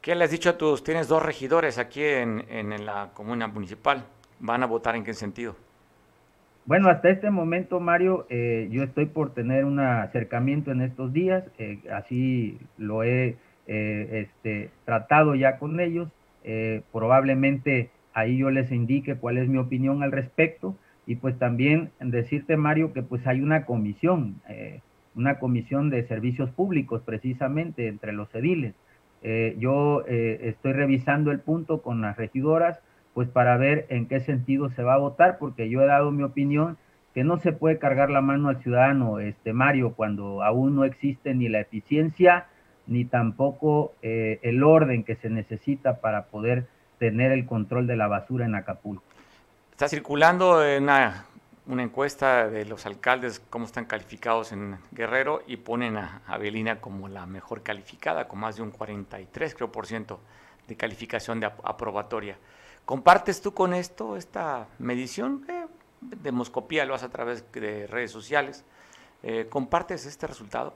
[0.00, 4.06] ¿Qué le has dicho a tus, tienes dos regidores aquí en, en, la comuna municipal?
[4.38, 5.56] ¿Van a votar en qué sentido?
[6.64, 11.44] Bueno, hasta este momento, Mario, eh, yo estoy por tener un acercamiento en estos días,
[11.58, 13.36] eh, así lo he
[13.66, 16.08] este, tratado ya con ellos,
[16.90, 20.74] probablemente ahí yo les indique cuál es mi opinión al respecto
[21.06, 24.40] y pues también decirte, Mario, que pues hay una comisión,
[25.14, 28.74] una comisión de servicios públicos precisamente entre los ediles.
[29.22, 32.78] Eh, yo eh, estoy revisando el punto con las regidoras,
[33.14, 36.22] pues para ver en qué sentido se va a votar, porque yo he dado mi
[36.22, 36.78] opinión
[37.14, 41.34] que no se puede cargar la mano al ciudadano, este Mario, cuando aún no existe
[41.34, 42.46] ni la eficiencia
[42.86, 46.66] ni tampoco eh, el orden que se necesita para poder
[46.98, 49.04] tener el control de la basura en Acapulco.
[49.70, 50.88] Está circulando en
[51.70, 57.08] una encuesta de los alcaldes, cómo están calificados en Guerrero, y ponen a Avelina como
[57.08, 60.20] la mejor calificada, con más de un 43, creo, por ciento
[60.66, 62.36] de calificación de aprobatoria.
[62.84, 65.44] ¿Compartes tú con esto esta medición?
[65.48, 65.66] Eh,
[66.22, 68.64] demoscopía lo hace a través de redes sociales.
[69.22, 70.74] Eh, ¿Compartes este resultado?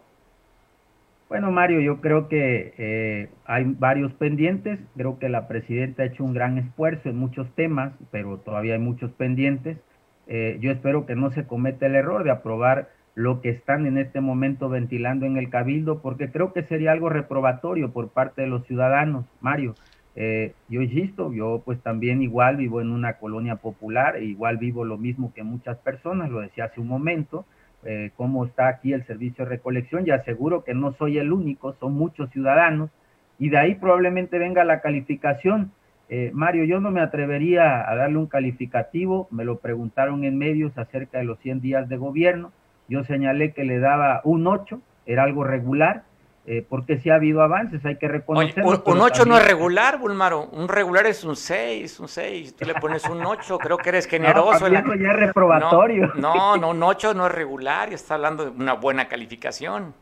[1.28, 4.78] Bueno, Mario, yo creo que eh, hay varios pendientes.
[4.96, 8.80] Creo que la presidenta ha hecho un gran esfuerzo en muchos temas, pero todavía hay
[8.80, 9.78] muchos pendientes.
[10.26, 13.98] Eh, yo espero que no se cometa el error de aprobar lo que están en
[13.98, 18.48] este momento ventilando en el cabildo, porque creo que sería algo reprobatorio por parte de
[18.48, 19.74] los ciudadanos, Mario.
[20.16, 24.84] Eh, yo insisto, yo pues también igual vivo en una colonia popular, e igual vivo
[24.84, 27.46] lo mismo que muchas personas, lo decía hace un momento,
[27.84, 31.74] eh, cómo está aquí el servicio de recolección, y aseguro que no soy el único,
[31.74, 32.90] son muchos ciudadanos,
[33.38, 35.72] y de ahí probablemente venga la calificación
[36.16, 40.78] eh, Mario, yo no me atrevería a darle un calificativo, me lo preguntaron en medios
[40.78, 42.52] acerca de los 100 días de gobierno,
[42.86, 46.04] yo señalé que le daba un 8, era algo regular,
[46.46, 48.80] eh, porque sí ha habido avances, hay que reconocerlo.
[48.86, 52.74] un, 8 no es regular, Bulmaro, un regular es un 6, un 6, tú le
[52.74, 54.68] pones un 8, creo que eres generoso.
[54.68, 56.12] No, ya es reprobatorio.
[56.14, 59.92] No, no, un 8 no es regular, y está hablando de una buena calificación.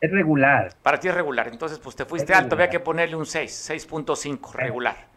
[0.00, 0.70] Es regular.
[0.82, 4.54] Para ti es regular, entonces pues te fuiste alto, había que ponerle un 6, 6.5,
[4.54, 5.11] regular.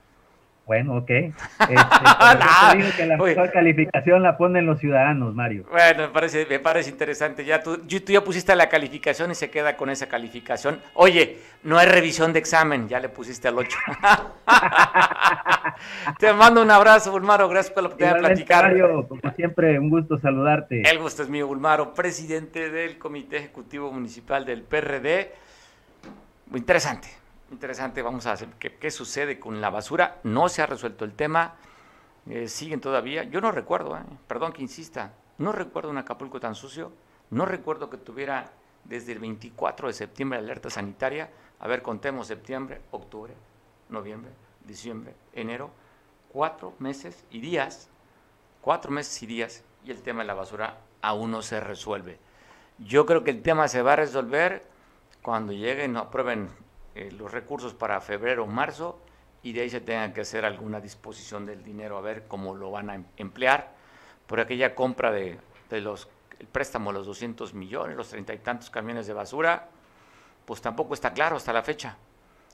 [0.65, 1.09] Bueno, ok.
[1.65, 5.65] Este, digo que la mejor calificación la ponen los ciudadanos, Mario.
[5.71, 7.45] Bueno, me parece, me parece interesante.
[7.45, 10.79] Ya tú, tú, ya pusiste la calificación y se queda con esa calificación.
[10.93, 13.77] Oye, no hay revisión de examen, ya le pusiste al 8.
[16.19, 17.49] Te mando un abrazo, Bulmaro.
[17.49, 18.63] Gracias por la oportunidad de platicar.
[18.65, 20.81] Mario, como siempre, un gusto saludarte.
[20.81, 25.31] El gusto es mío, Bulmaro, presidente del Comité Ejecutivo Municipal del PRD.
[26.47, 30.19] Muy interesante interesante, vamos a hacer qué, sucede con la basura.
[30.23, 31.55] No se ha resuelto el tema,
[32.27, 33.23] eh, siguen todavía.
[33.23, 36.91] Yo no recuerdo, eh, perdón que insista, no recuerdo un Acapulco tan sucio,
[37.31, 38.51] no recuerdo que tuviera
[38.83, 41.29] desde el 24 de septiembre alerta sanitaria.
[41.59, 43.33] A ver, contemos septiembre, octubre,
[43.89, 44.31] noviembre,
[44.65, 45.71] diciembre, enero,
[46.31, 47.89] cuatro meses y días,
[48.61, 52.19] cuatro meses y días, y el tema de la basura aún no se resuelve.
[52.79, 54.65] Yo creo que el tema se va a resolver
[55.21, 56.49] cuando lleguen aprueben
[56.95, 58.99] eh, los recursos para febrero o marzo
[59.43, 62.71] y de ahí se tenga que hacer alguna disposición del dinero a ver cómo lo
[62.71, 63.73] van a em-, emplear
[64.27, 65.37] por aquella compra de,
[65.69, 66.07] los
[66.39, 69.69] el préstamo los 200 millones, los treinta y tantos camiones de basura,
[70.45, 71.97] pues tampoco está claro hasta la fecha.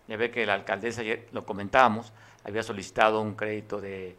[0.07, 2.13] Ya ve que la alcaldesa, ayer lo comentábamos,
[2.43, 4.17] había solicitado un crédito de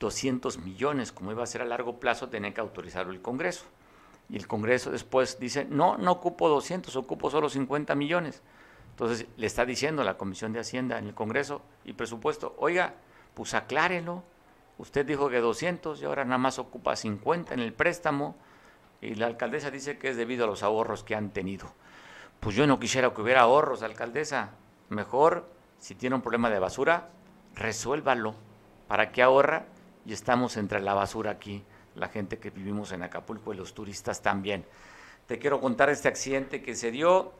[0.00, 3.64] 200 millones, como iba a ser a largo plazo, tenía que autorizarlo el Congreso.
[4.28, 8.42] Y el Congreso después dice, no, no ocupo 200, ocupo solo 50 millones.
[8.98, 12.94] Entonces le está diciendo la Comisión de Hacienda en el Congreso y Presupuesto, oiga,
[13.34, 14.24] pues aclárelo.
[14.76, 18.34] Usted dijo que 200 y ahora nada más ocupa 50 en el préstamo
[19.00, 21.72] y la alcaldesa dice que es debido a los ahorros que han tenido.
[22.40, 24.50] Pues yo no quisiera que hubiera ahorros, alcaldesa.
[24.88, 27.10] Mejor, si tiene un problema de basura,
[27.54, 28.34] resuélvalo.
[28.88, 29.66] ¿Para qué ahorra?
[30.06, 31.62] Y estamos entre la basura aquí,
[31.94, 34.66] la gente que vivimos en Acapulco y los turistas también.
[35.28, 37.32] Te quiero contar este accidente que se dio.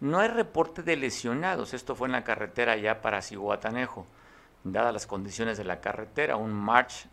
[0.00, 1.74] No hay reporte de lesionados.
[1.74, 4.06] Esto fue en la carretera ya para Cihuatanejo.
[4.64, 7.06] Dadas las condiciones de la carretera, un March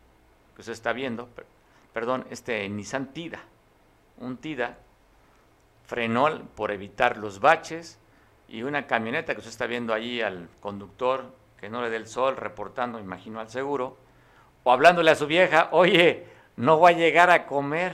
[0.56, 1.30] que se está viendo,
[1.94, 3.40] perdón, este Nissan Tida,
[4.18, 4.78] un Tida,
[5.86, 8.00] frenó por evitar los baches
[8.48, 12.08] y una camioneta que se está viendo allí al conductor que no le dé el
[12.08, 13.98] sol, reportando, imagino, al seguro,
[14.64, 16.28] o hablándole a su vieja, oye,
[16.58, 17.94] no voy a llegar a comer,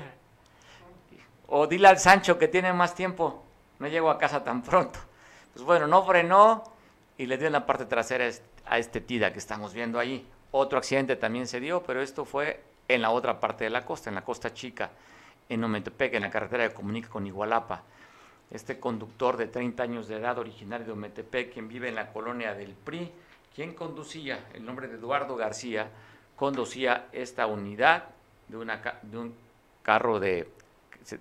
[1.47, 3.45] o dile al Sancho que tiene más tiempo,
[3.81, 4.99] no llego a casa tan pronto.
[5.53, 6.63] Pues bueno, no frenó
[7.17, 8.29] y le dio en la parte trasera
[8.67, 10.25] a este Tida que estamos viendo ahí.
[10.51, 14.09] Otro accidente también se dio, pero esto fue en la otra parte de la costa,
[14.09, 14.91] en la costa chica,
[15.49, 17.81] en Ometepec, en la carretera que comunica con Igualapa.
[18.51, 22.53] Este conductor de 30 años de edad, originario de Ometepec, quien vive en la colonia
[22.53, 23.11] del PRI,
[23.55, 25.89] quien conducía, el nombre de Eduardo García,
[26.35, 28.09] conducía esta unidad
[28.47, 28.57] de,
[29.03, 29.33] de un
[29.81, 30.47] carro de,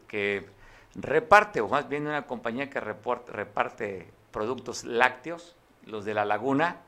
[0.09, 0.60] que,
[0.95, 6.83] reparte, o más bien una compañía que reparte productos lácteos, los de la laguna,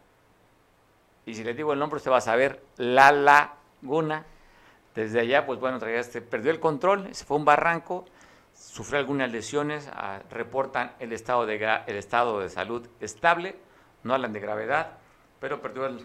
[1.24, 4.26] y si le digo el nombre usted va a saber, La Laguna,
[4.94, 8.04] desde allá, pues bueno, este, perdió el control, se fue a un barranco,
[8.54, 13.56] sufrió algunas lesiones, ah, reportan el estado, de, el estado de salud estable,
[14.02, 14.98] no hablan de gravedad,
[15.40, 16.04] pero perdió el,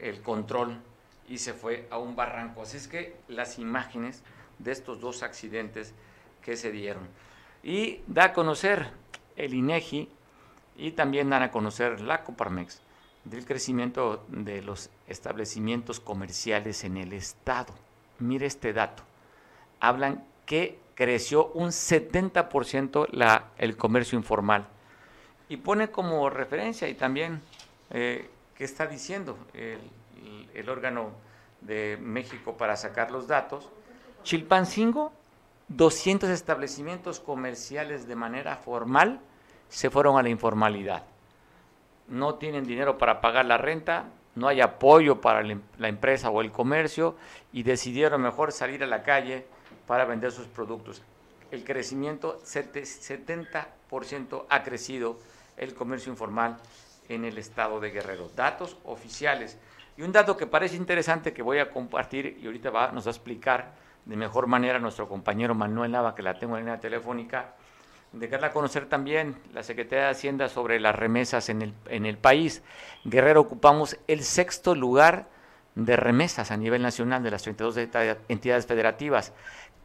[0.00, 0.80] el control
[1.26, 2.62] y se fue a un barranco.
[2.62, 4.22] Así es que las imágenes
[4.58, 5.94] de estos dos accidentes
[6.44, 7.08] que se dieron.
[7.62, 8.90] Y da a conocer
[9.36, 10.08] el INEGI
[10.76, 12.82] y también dan a conocer la Coparmex
[13.24, 17.74] del crecimiento de los establecimientos comerciales en el Estado.
[18.18, 19.02] Mire este dato.
[19.80, 24.66] Hablan que creció un 70% la, el comercio informal.
[25.48, 27.40] Y pone como referencia y también
[27.90, 29.78] eh, qué está diciendo el,
[30.54, 31.10] el, órgano
[31.60, 33.68] de México para sacar los datos.
[34.22, 35.12] Chilpancingo,
[35.68, 39.20] 200 establecimientos comerciales de manera formal
[39.68, 41.04] se fueron a la informalidad
[42.08, 46.50] no tienen dinero para pagar la renta, no hay apoyo para la empresa o el
[46.50, 47.16] comercio
[47.52, 49.46] y decidieron mejor salir a la calle
[49.86, 51.02] para vender sus productos.
[51.50, 55.18] El crecimiento, 70% ha crecido
[55.56, 56.58] el comercio informal
[57.08, 58.30] en el estado de Guerrero.
[58.34, 59.56] Datos oficiales.
[59.96, 63.10] Y un dato que parece interesante que voy a compartir y ahorita va, nos va
[63.10, 63.72] a explicar
[64.04, 67.54] de mejor manera nuestro compañero Manuel Nava, que la tengo en línea telefónica,
[68.12, 72.18] dejarla a conocer también la Secretaría de Hacienda sobre las remesas en el, en el
[72.18, 72.62] país.
[73.04, 75.26] Guerrero ocupamos el sexto lugar
[75.74, 77.76] de remesas a nivel nacional de las 32
[78.28, 79.32] entidades federativas.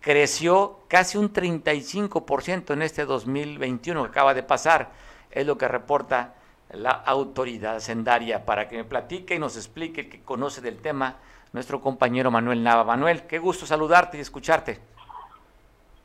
[0.02, 4.92] Creció casi un 35% en este 2021 que acaba de pasar,
[5.32, 6.36] es lo que reporta
[6.72, 8.46] la autoridad hacendaria.
[8.46, 11.18] Para que me platique y nos explique, que conoce del tema,
[11.54, 12.84] nuestro compañero Manuel Nava.
[12.84, 14.80] Manuel, qué gusto saludarte y escucharte.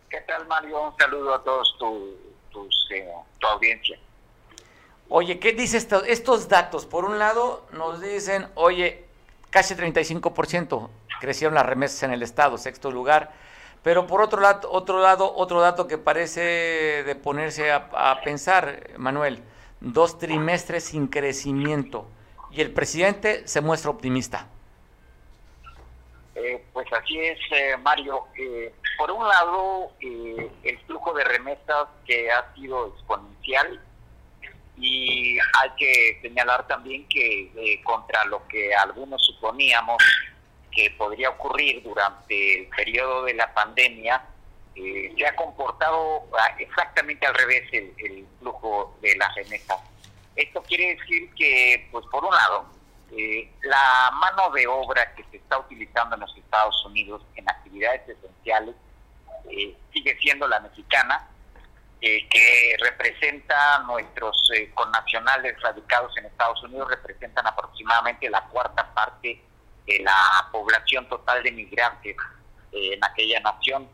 [0.08, 0.90] ¿Qué tal, Mario?
[0.90, 2.16] Un saludo a todos tu,
[2.90, 3.98] eh, tu audiencia.
[5.08, 6.86] Oye, ¿qué dice estos datos?
[6.86, 9.04] Por un lado, nos dicen, oye,
[9.50, 10.88] casi 35%
[11.20, 13.32] crecieron las remesas en el Estado, sexto lugar.
[13.82, 16.40] Pero por otro lado, otro lado, otro dato que parece
[17.04, 19.42] de ponerse a, a pensar, Manuel,
[19.80, 22.06] dos trimestres sin crecimiento.
[22.50, 24.48] Y el presidente se muestra optimista.
[26.34, 28.26] Eh, pues así es, eh, Mario.
[28.36, 33.80] Eh, por un lado, el flujo de remesas que ha sido exponencial
[34.76, 40.02] y hay que señalar también que contra lo que algunos suponíamos
[40.72, 44.24] que podría ocurrir durante el periodo de la pandemia,
[44.74, 49.78] se ha comportado ah, exactamente al revés el, el flujo de las remesas.
[50.34, 52.73] Esto quiere decir que, pues por un lado,
[53.16, 58.08] eh, la mano de obra que se está utilizando en los Estados Unidos en actividades
[58.08, 58.74] esenciales
[59.50, 61.28] eh, sigue siendo la mexicana,
[62.00, 69.40] eh, que representa nuestros connacionales radicados en Estados Unidos, representan aproximadamente la cuarta parte
[69.86, 72.16] de la población total de migrantes
[72.72, 73.88] en aquella nación.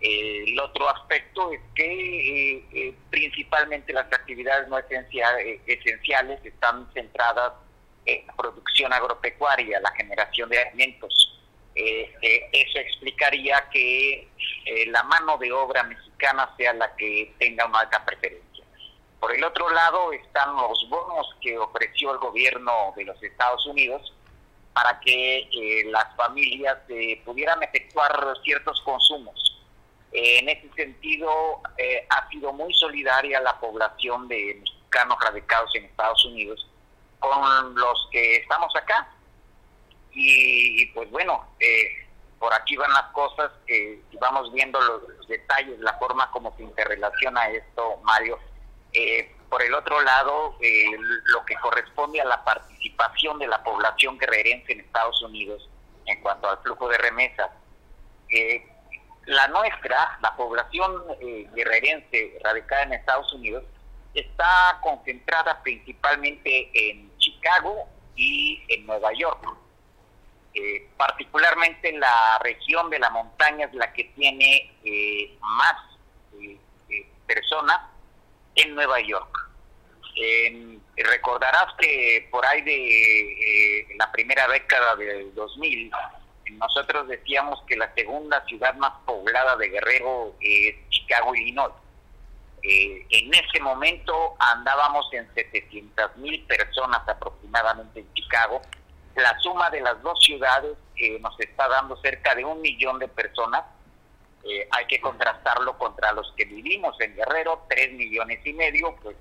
[0.00, 7.52] el otro aspecto es que principalmente las actividades no esenciales están centradas
[8.36, 11.32] producción agropecuaria, la generación de alimentos.
[11.74, 14.28] Eh, eh, eso explicaría que
[14.64, 18.64] eh, la mano de obra mexicana sea la que tenga una alta preferencia.
[19.20, 24.14] Por el otro lado están los bonos que ofreció el gobierno de los Estados Unidos
[24.72, 26.78] para que las familias
[27.24, 28.12] pudieran efectuar
[28.44, 29.64] ciertos consumos.
[30.12, 31.62] en ese sentido,
[32.10, 36.66] ha sido muy solidaria la población de mexicanos radicados en Estados Unidos
[37.18, 39.08] con los que estamos acá.
[40.12, 42.06] Y, pues bueno, eh,
[42.38, 47.48] por aquí van las cosas, y vamos viendo los, detalles, la forma como se interrelaciona
[47.48, 48.38] esto, Mario.
[48.92, 50.56] Eh, por el otro lado,
[51.26, 55.68] lo que corresponde a la participación de la población guerrerense en Estados Unidos
[56.06, 57.50] en cuanto al flujo de remesas,
[58.30, 58.66] eh,
[59.26, 63.64] la nuestra, la población eh, guerrerense radicada en Estados Unidos,
[64.20, 69.46] está concentrada principalmente en Chicago y en Nueva York.
[70.54, 75.76] Eh, particularmente la región de la montaña es la que tiene eh, más
[77.26, 77.78] personas
[78.54, 79.50] en Nueva York.
[80.96, 85.90] recordarás que por ahí de la primera década del 2000,
[86.52, 91.72] nosotros decíamos que la segunda ciudad más poblada de Guerrero es Chicago, Illinois.
[92.68, 98.60] Eh, en ese momento andábamos en 700 mil personas aproximadamente en Chicago.
[99.14, 103.06] La suma de las dos ciudades eh, nos está dando cerca de un millón de
[103.06, 103.62] personas.
[104.42, 108.96] Eh, hay que contrastarlo contra los que vivimos en Guerrero, tres millones y medio.
[109.02, 109.16] Pues,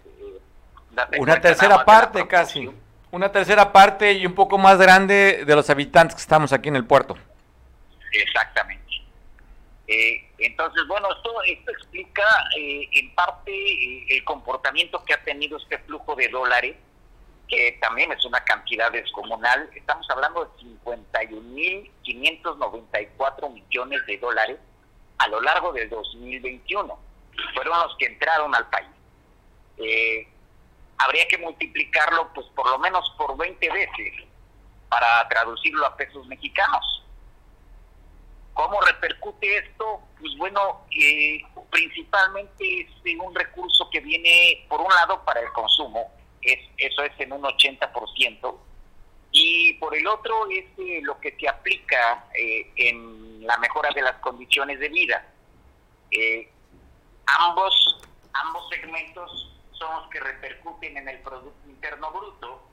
[1.20, 2.70] Una tercera parte casi
[3.16, 6.76] una tercera parte y un poco más grande de los habitantes que estamos aquí en
[6.76, 7.16] el puerto.
[8.12, 8.85] Exactamente.
[9.88, 12.24] Eh, entonces, bueno, esto, esto explica
[12.58, 16.76] eh, en parte eh, el comportamiento que ha tenido este flujo de dólares,
[17.48, 19.70] que también es una cantidad descomunal.
[19.76, 20.52] Estamos hablando de
[22.04, 24.58] 51.594 millones de dólares
[25.20, 27.00] a lo largo del 2021.
[27.54, 28.88] Fueron los que entraron al país.
[29.78, 30.28] Eh,
[30.98, 34.14] habría que multiplicarlo pues por lo menos por 20 veces
[34.90, 37.05] para traducirlo a pesos mexicanos.
[38.56, 40.01] ¿Cómo repercute esto?
[40.20, 41.39] Pues bueno, eh,
[41.70, 47.12] principalmente es un recurso que viene, por un lado, para el consumo, es, eso es
[47.20, 48.58] en un 80%,
[49.32, 54.01] y por el otro es eh, lo que se aplica eh, en la mejora de
[54.01, 55.24] las condiciones de vida.
[57.26, 57.99] ambos,
[58.34, 62.66] ambos segmentos son los que repercuten en el Producto Interno Bruto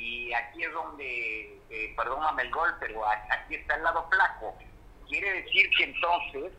[0.00, 4.56] y aquí es donde, eh, perdóname el gol, pero aquí está el lado flaco.
[5.10, 6.52] Quiere decir que entonces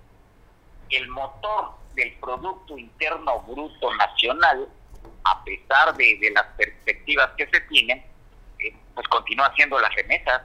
[0.89, 4.67] el motor del Producto Interno Bruto Nacional,
[5.23, 8.03] a pesar de, las perspectivas que se tienen,
[8.59, 10.41] eh, pues continúa siendo las remesas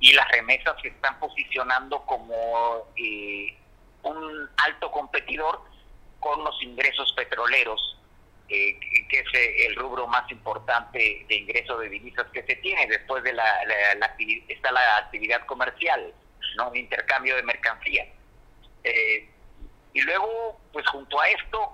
[0.00, 3.56] y las remesas se están posicionando como eh,
[4.02, 5.62] un alto competidor
[6.18, 7.96] con los ingresos petroleros
[8.48, 12.86] que es eh, el rubro más importante de ingreso de divisas que se tiene.
[12.86, 13.44] Después de la,
[14.48, 16.12] está la actividad comercial,
[16.56, 18.06] no un intercambio de mercancía.
[18.84, 19.28] Eh,
[19.92, 21.72] y luego, pues junto a esto,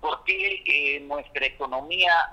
[0.00, 2.30] ¿por qué eh, nuestra economía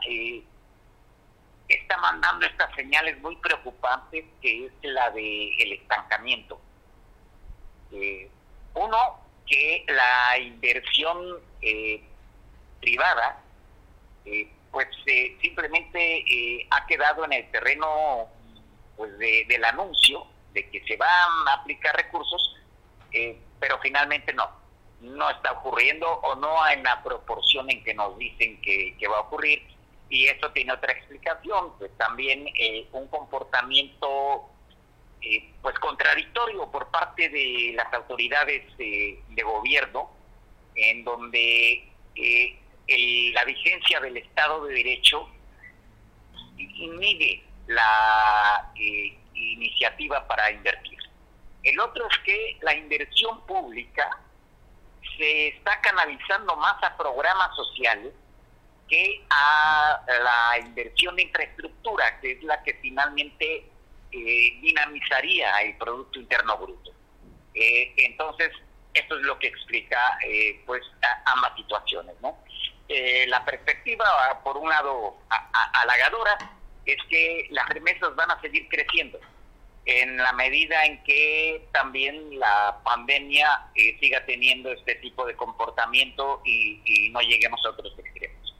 [1.67, 6.61] está mandando estas señales muy preocupantes, que es la de el estancamiento?
[8.73, 8.97] uno,
[9.47, 11.39] que la inversión
[12.79, 13.41] privada,
[14.25, 18.27] eh, pues eh, simplemente eh, ha quedado en el terreno
[18.95, 20.25] pues del anuncio
[20.57, 22.55] de que se van a aplicar recursos,
[23.59, 24.49] pero finalmente no,
[25.01, 29.21] no está ocurriendo o no en la proporción en que nos dicen que, va a
[29.21, 29.61] ocurrir.
[30.09, 32.47] Y esto tiene otra explicación, pues también
[32.91, 34.49] un comportamiento
[35.61, 40.09] pues contradictorio por parte de las autoridades de gobierno,
[40.75, 41.87] en donde
[43.33, 45.29] la vigencia del Estado de Derecho
[46.57, 50.97] inhibe la eh, iniciativa para invertir.
[51.63, 54.17] El otro es que la inversión pública
[55.17, 58.13] se está canalizando más a programas sociales
[58.87, 63.69] que a la inversión de infraestructura, que es la que finalmente
[64.11, 66.91] eh, dinamizaría el Producto Interno Bruto.
[67.53, 68.51] Eh, entonces,
[68.93, 70.17] esto es lo que explica
[70.65, 70.83] pues
[71.25, 72.37] ambas situaciones, ¿no?
[72.89, 74.05] Eh, la perspectiva,
[74.43, 75.17] por un lado,
[75.73, 76.37] halagadora,
[76.93, 79.19] es que las remesas van a seguir creciendo
[79.87, 86.41] en la medida en que también la pandemia eh, siga teniendo este tipo de comportamiento
[86.43, 88.53] y, no lleguemos a otros extremos.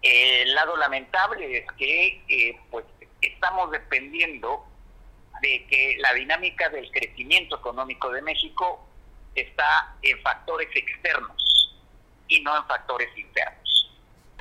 [0.00, 2.86] El lado lamentable es que eh, pues
[3.20, 4.64] estamos dependiendo
[5.42, 8.88] de que la dinámica del crecimiento económico de México
[9.34, 11.76] está en factores externos
[12.28, 13.65] y no en factores internos.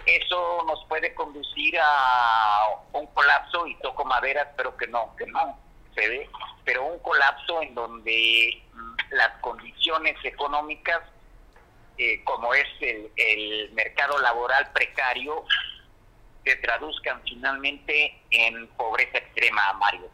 [0.05, 5.59] Eso nos puede conducir a un colapso, y toco madera, espero que no, que no
[5.95, 6.29] se dé,
[6.63, 11.01] pero un colapso en donde mm, las condiciones económicas,
[11.97, 15.45] eh, como es el, el mercado laboral precario,
[16.43, 20.09] se traduzcan finalmente en pobreza extrema, Mario.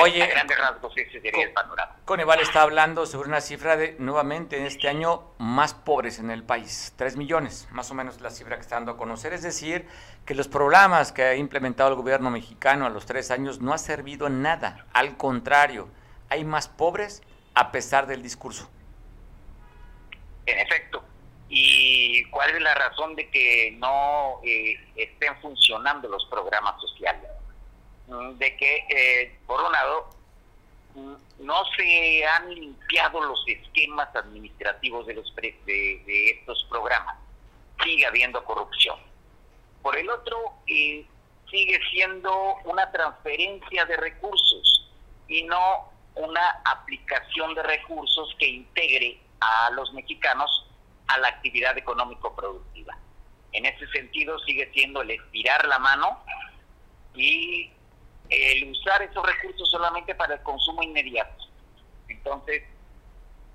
[0.00, 1.96] Oye, grandes rasgos ese sería el panorama.
[2.04, 6.42] Coneval está hablando sobre una cifra de, nuevamente, en este año, más pobres en el
[6.42, 6.92] país.
[6.96, 9.32] Tres millones, más o menos la cifra que está dando a conocer.
[9.32, 9.86] Es decir,
[10.26, 13.78] que los programas que ha implementado el gobierno mexicano a los tres años no ha
[13.78, 14.86] servido en nada.
[14.92, 15.88] Al contrario,
[16.28, 17.22] hay más pobres
[17.54, 18.68] a pesar del discurso.
[20.46, 21.04] En efecto.
[21.48, 27.28] ¿Y cuál es la razón de que no eh, estén funcionando los programas sociales?
[28.10, 30.10] De que, eh, por un lado,
[31.38, 37.16] no se han limpiado los esquemas administrativos de, los de, estos programas.
[37.82, 38.98] Sigue habiendo corrupción.
[39.82, 40.36] Por el otro,
[40.66, 41.06] eh,
[41.50, 44.90] sigue siendo una transferencia de recursos
[45.28, 50.66] y no una aplicación de recursos que integre a los mexicanos
[51.06, 52.96] a la actividad económico productiva.
[53.52, 56.22] En ese sentido sigue siendo el estirar la mano
[57.14, 57.70] y
[58.30, 61.44] el usar esos recursos solamente para el consumo inmediato.
[62.08, 62.62] Entonces,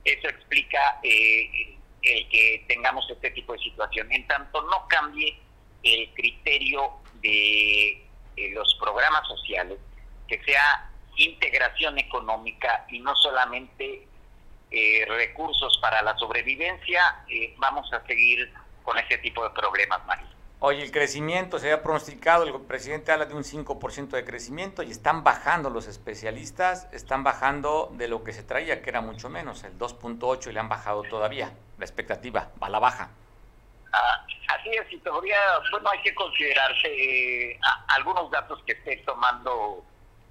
[0.03, 4.11] eso explica eh, el que tengamos este tipo de situación.
[4.11, 5.39] En tanto no cambie
[5.83, 8.05] el criterio de
[8.51, 9.79] los programas sociales,
[10.27, 14.07] que sea integración económica y no solamente
[14.71, 18.51] eh, recursos para la sobrevivencia, eh, vamos a seguir
[18.83, 20.34] con ese tipo de problemas, María.
[20.67, 24.89] Oye, el crecimiento se había pronosticado, el presidente habla de un 5% de crecimiento y
[24.89, 29.63] están bajando los especialistas, están bajando de lo que se traía, que era mucho menos,
[29.63, 33.11] el 2.8 y le han bajado todavía, la expectativa va a la baja.
[33.93, 34.25] Ah,
[34.57, 35.37] así es, y todavía,
[35.69, 37.59] bueno, hay que considerarse eh,
[37.89, 39.85] algunos datos que esté tomando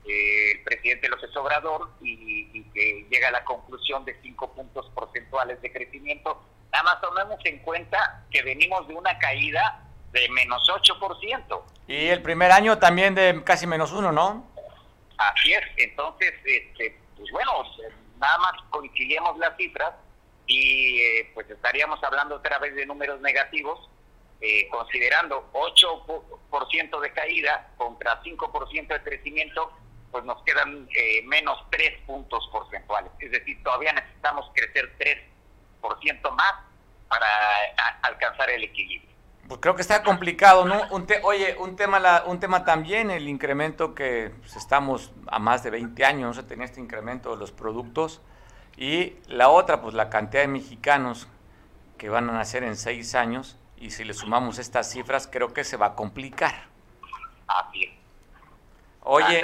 [0.05, 4.91] eh, el presidente López Obrador y, y, que llega a la conclusión de 5 puntos
[4.97, 6.43] porcentuales de crecimiento.
[6.73, 9.84] Nada más tomemos en cuenta que venimos de una caída
[10.15, 11.63] de menos 8%.
[11.89, 14.47] Y el primer año también de casi menos 1, ¿no?
[15.19, 17.53] Así es, entonces, este, pues bueno,
[18.19, 19.93] nada más coincidimos las cifras
[20.47, 23.91] y eh, pues estaríamos hablando otra vez de números negativos,
[24.41, 29.73] eh, considerando 8% de caída contra 5% de crecimiento,
[30.13, 33.11] pues nos quedan eh, menos 3 puntos porcentuales.
[33.19, 34.93] Es decir, todavía necesitamos crecer
[35.83, 36.55] 3% más
[37.09, 37.27] para
[38.03, 39.14] alcanzar el equilibrio.
[39.49, 40.81] Pues creo que está complicado, ¿no?
[40.91, 45.63] Un oye, un tema, la, un tema también, el incremento que pues, estamos a más
[45.63, 48.23] de 20 años, no se tenía este incremento de los productos.
[48.77, 51.29] Y la otra, pues la cantidad de mexicanos
[51.99, 55.63] que van a nacer en 6 años, y si le sumamos estas cifras, creo que
[55.63, 56.69] se va a complicar.
[59.03, 59.43] Oye,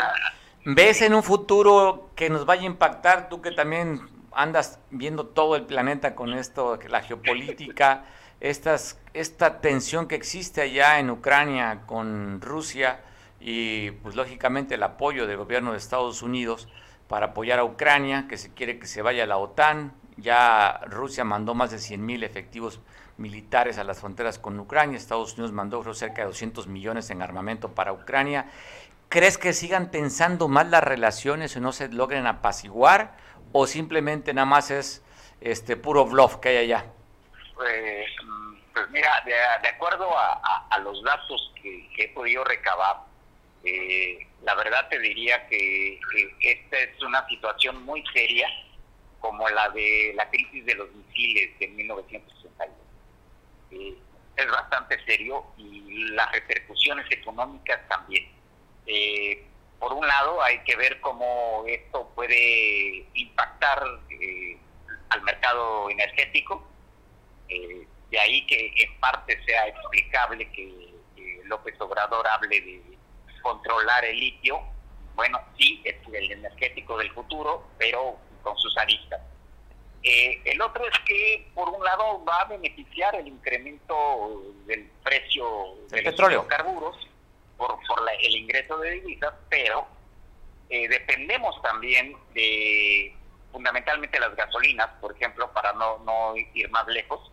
[0.64, 4.00] ¿ves en un futuro que nos vaya a impactar, tú que también
[4.32, 8.04] andas viendo todo el planeta con esto, la geopolítica?
[8.40, 13.00] Estas, esta tensión que existe allá en Ucrania con Rusia
[13.38, 16.68] y pues lógicamente el apoyo del gobierno de Estados Unidos
[17.08, 19.92] para apoyar a Ucrania, que se quiere que se vaya a la OTAN.
[20.16, 22.80] Ya Rusia mandó más de 100 mil efectivos
[23.16, 24.96] militares a las fronteras con Ucrania.
[24.96, 28.46] Estados Unidos mandó cerca de 200 millones en armamento para Ucrania.
[29.08, 33.16] ¿Crees que sigan tensando más las relaciones y no se logren apaciguar?
[33.52, 35.02] ¿O simplemente nada más es
[35.40, 36.86] este puro bluff que hay allá?
[37.60, 38.06] Pues,
[38.72, 43.02] pues mira, de, acuerdo a, los datos que, he podido recabar,
[43.62, 46.00] eh, la verdad te diría que,
[46.40, 48.48] esta es una situación muy seria,
[49.18, 52.78] como la de la crisis de los misiles de 1962.
[53.72, 53.94] Eh,
[54.36, 58.26] es bastante serio y las repercusiones económicas también.
[58.86, 59.44] Eh,
[59.78, 63.82] por un lado, hay que ver cómo esto puede impactar
[65.10, 66.69] al mercado energético,
[67.50, 70.90] eh, de ahí que en parte sea explicable que,
[71.44, 72.82] López Obrador hable de
[73.42, 74.60] controlar el litio.
[75.16, 79.20] Bueno, sí, es el energético del futuro, pero con sus aristas.
[80.02, 85.74] Eh, el otro es que, por un lado, va a beneficiar el incremento del precio
[85.90, 87.08] de los hidrocarburos
[87.56, 87.78] por,
[88.20, 89.86] el ingreso de divisas, pero
[90.70, 93.14] eh, dependemos también de
[93.52, 97.30] fundamentalmente las gasolinas, por ejemplo, para no, no ir más lejos,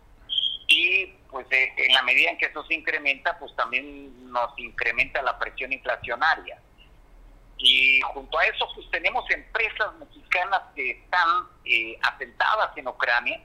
[0.68, 5.20] y pues eh, en la medida en que eso se incrementa, pues también nos incrementa
[5.22, 6.60] la presión inflacionaria.
[7.58, 11.28] Y junto a eso, pues tenemos empresas mexicanas que están
[11.64, 13.40] eh, asentadas en Ucrania,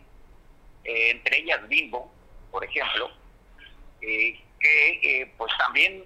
[0.84, 2.14] eh, entre ellas Bimbo,
[2.52, 3.10] por ejemplo,
[4.00, 6.06] que pues también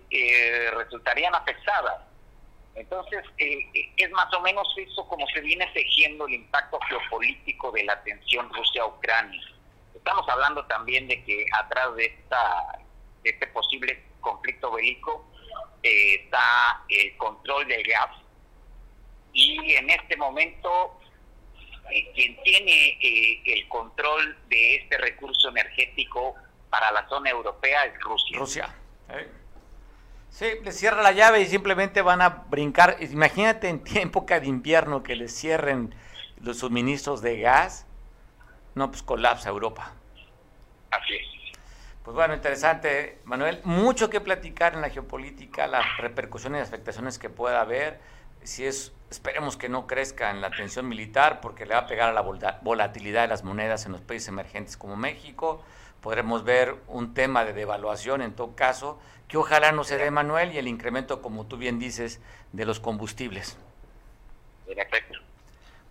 [0.74, 2.08] resultarían afectadas.
[2.78, 7.72] Entonces, eh, eh, es más o menos eso como se viene tejiendo el impacto geopolítico
[7.72, 9.42] de la tensión Rusia-Ucrania.
[10.08, 12.80] Estamos hablando también de que atrás de, esta,
[13.26, 15.30] este posible conflicto bélico
[15.84, 18.12] eh, está el control del gas
[19.34, 20.98] y en este momento
[22.16, 22.98] quien tiene
[23.46, 26.36] el control de este recurso energético
[26.70, 28.40] para la zona europea es Rusia.
[28.40, 28.76] Rusia.
[30.30, 32.96] Sí, les cierra la llave y simplemente van a brincar.
[33.02, 35.94] Imagínate en época de invierno que les cierren
[36.40, 37.87] los suministros de gas.
[38.78, 39.92] No, pues colapsa Europa.
[40.92, 41.58] Así es.
[42.04, 43.60] Pues bueno, interesante, Manuel.
[43.64, 48.00] Mucho que platicar en la geopolítica, las repercusiones y afectaciones que pueda haber.
[48.44, 52.10] Si es, esperemos que no crezca en la tensión militar, porque le va a pegar
[52.10, 52.22] a la
[52.62, 55.64] volatilidad de las monedas en los países emergentes como México.
[56.00, 60.54] Podremos ver un tema de devaluación en todo caso que ojalá no se dé, Manuel,
[60.54, 62.22] y el incremento, como tú bien dices,
[62.54, 63.58] de los combustibles.
[64.68, 65.27] Perfecto.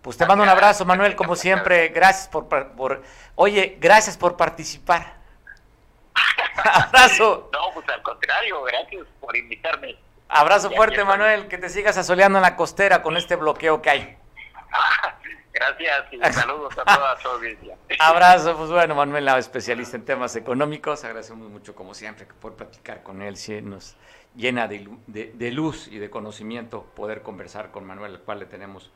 [0.01, 1.89] Pues te mando un abrazo, Manuel, como siempre.
[1.89, 3.03] Gracias por, por
[3.35, 5.17] oye, gracias por participar.
[6.63, 7.49] abrazo.
[7.53, 9.97] No, pues al contrario, gracias por invitarme.
[10.29, 14.17] Abrazo fuerte, Manuel, que te sigas asoleando en la costera con este bloqueo que hay.
[15.53, 17.77] Gracias y saludos a toda su audiencia.
[17.99, 23.21] Abrazo, pues bueno, Manuel, especialista en temas económicos, agradecemos mucho como siempre por platicar con
[23.21, 23.95] él, si nos
[24.35, 28.91] llena de, luz y de conocimiento poder conversar con Manuel, al cual le tenemos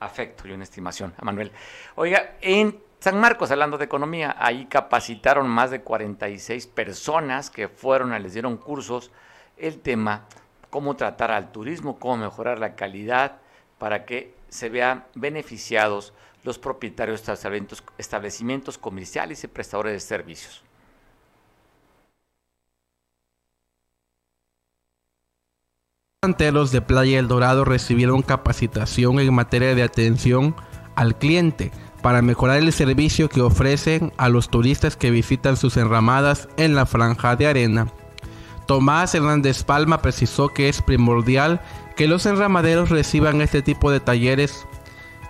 [0.00, 1.52] afecto y una estimación a Manuel.
[1.94, 8.10] Oiga, en San Marcos, hablando de economía, ahí capacitaron más de 46 personas que fueron,
[8.22, 9.10] les dieron cursos,
[9.56, 10.26] el tema,
[10.70, 13.38] cómo tratar al turismo, cómo mejorar la calidad
[13.78, 17.66] para que se vean beneficiados los propietarios de
[17.98, 20.65] establecimientos comerciales y prestadores de servicios.
[26.26, 30.56] Los de Playa El Dorado recibieron capacitación en materia de atención
[30.96, 31.70] al cliente
[32.02, 36.84] para mejorar el servicio que ofrecen a los turistas que visitan sus enramadas en la
[36.84, 37.86] franja de arena.
[38.66, 41.60] Tomás Hernández Palma precisó que es primordial
[41.94, 44.66] que los enramaderos reciban este tipo de talleres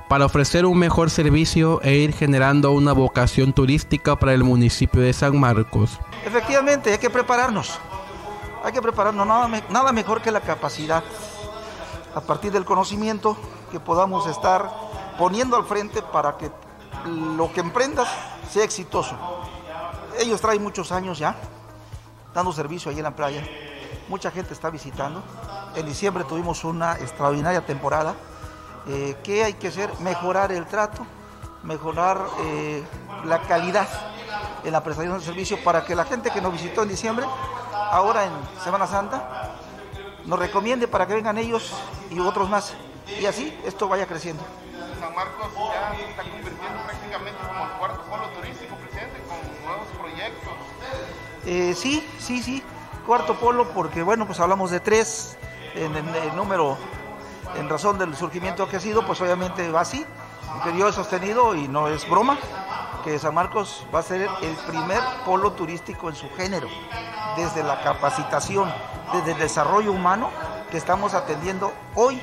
[0.08, 5.12] para ofrecer un mejor servicio e ir generando una vocación turística para el municipio de
[5.12, 6.00] San Marcos.
[6.24, 7.78] Efectivamente, hay que prepararnos.
[8.66, 11.04] Hay que prepararnos, nada, nada mejor que la capacidad.
[12.16, 13.36] A partir del conocimiento
[13.70, 14.68] que podamos estar
[15.16, 16.50] poniendo al frente para que
[17.06, 18.08] lo que emprendas
[18.50, 19.16] sea exitoso.
[20.18, 21.36] Ellos traen muchos años ya
[22.34, 23.46] dando servicio allí en la playa.
[24.08, 25.22] Mucha gente está visitando
[25.76, 28.16] en diciembre tuvimos una extraordinaria temporada.
[28.88, 29.90] Eh, ¿Qué hay que hacer?
[30.00, 31.06] Mejorar el trato,
[31.62, 32.84] mejorar eh,
[33.24, 33.88] la calidad
[34.64, 37.26] en la prestación del servicio para que la gente que nos visitó en diciembre,
[37.72, 38.32] ahora en
[38.62, 39.54] Semana Santa,
[40.24, 41.72] nos recomiende para que vengan ellos
[42.10, 42.74] y otros más.
[43.20, 44.42] Y así esto vaya creciendo.
[44.98, 49.86] San Marcos ya se está convirtiendo prácticamente como el cuarto polo turístico, presente con nuevos
[49.98, 50.52] proyectos.
[51.44, 52.62] Eh, sí, sí, sí,
[53.06, 55.38] cuarto polo porque bueno, pues hablamos de tres,
[55.76, 56.76] en el, número,
[57.56, 60.04] en razón del surgimiento que ha sido, pues obviamente va así,
[60.64, 62.38] he sostenido y no es broma,
[63.04, 66.68] que San Marcos va a ser el primer polo turístico en su género,
[67.36, 68.72] desde la capacitación,
[69.12, 70.30] desde el desarrollo humano
[70.70, 72.20] que estamos atendiendo hoy,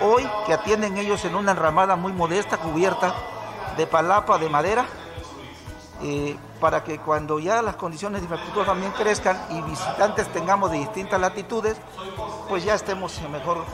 [0.00, 3.14] hoy que atienden ellos en una enramada muy modesta, cubierta
[3.76, 4.86] de palapa, de madera,
[6.02, 10.78] eh, para que cuando ya las condiciones de infraestructura también crezcan y visitantes tengamos de
[10.78, 11.76] distintas latitudes,
[12.48, 13.64] pues ya estemos en, mejor,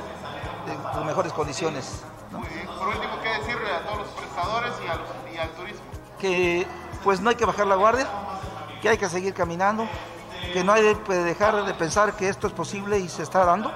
[0.98, 2.02] en mejores condiciones.
[2.86, 4.72] Por último, ¿qué decirle a todos los prestadores
[5.34, 5.80] y, al turismo?
[6.20, 6.64] Que
[7.02, 8.06] pues no hay que bajar la guardia,
[8.80, 9.88] que hay que seguir caminando,
[10.52, 13.72] que no hay que dejar de pensar que esto es posible y se está dando,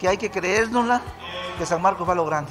[0.00, 1.00] que hay que creérnosla,
[1.58, 2.50] que San Marcos va logrando.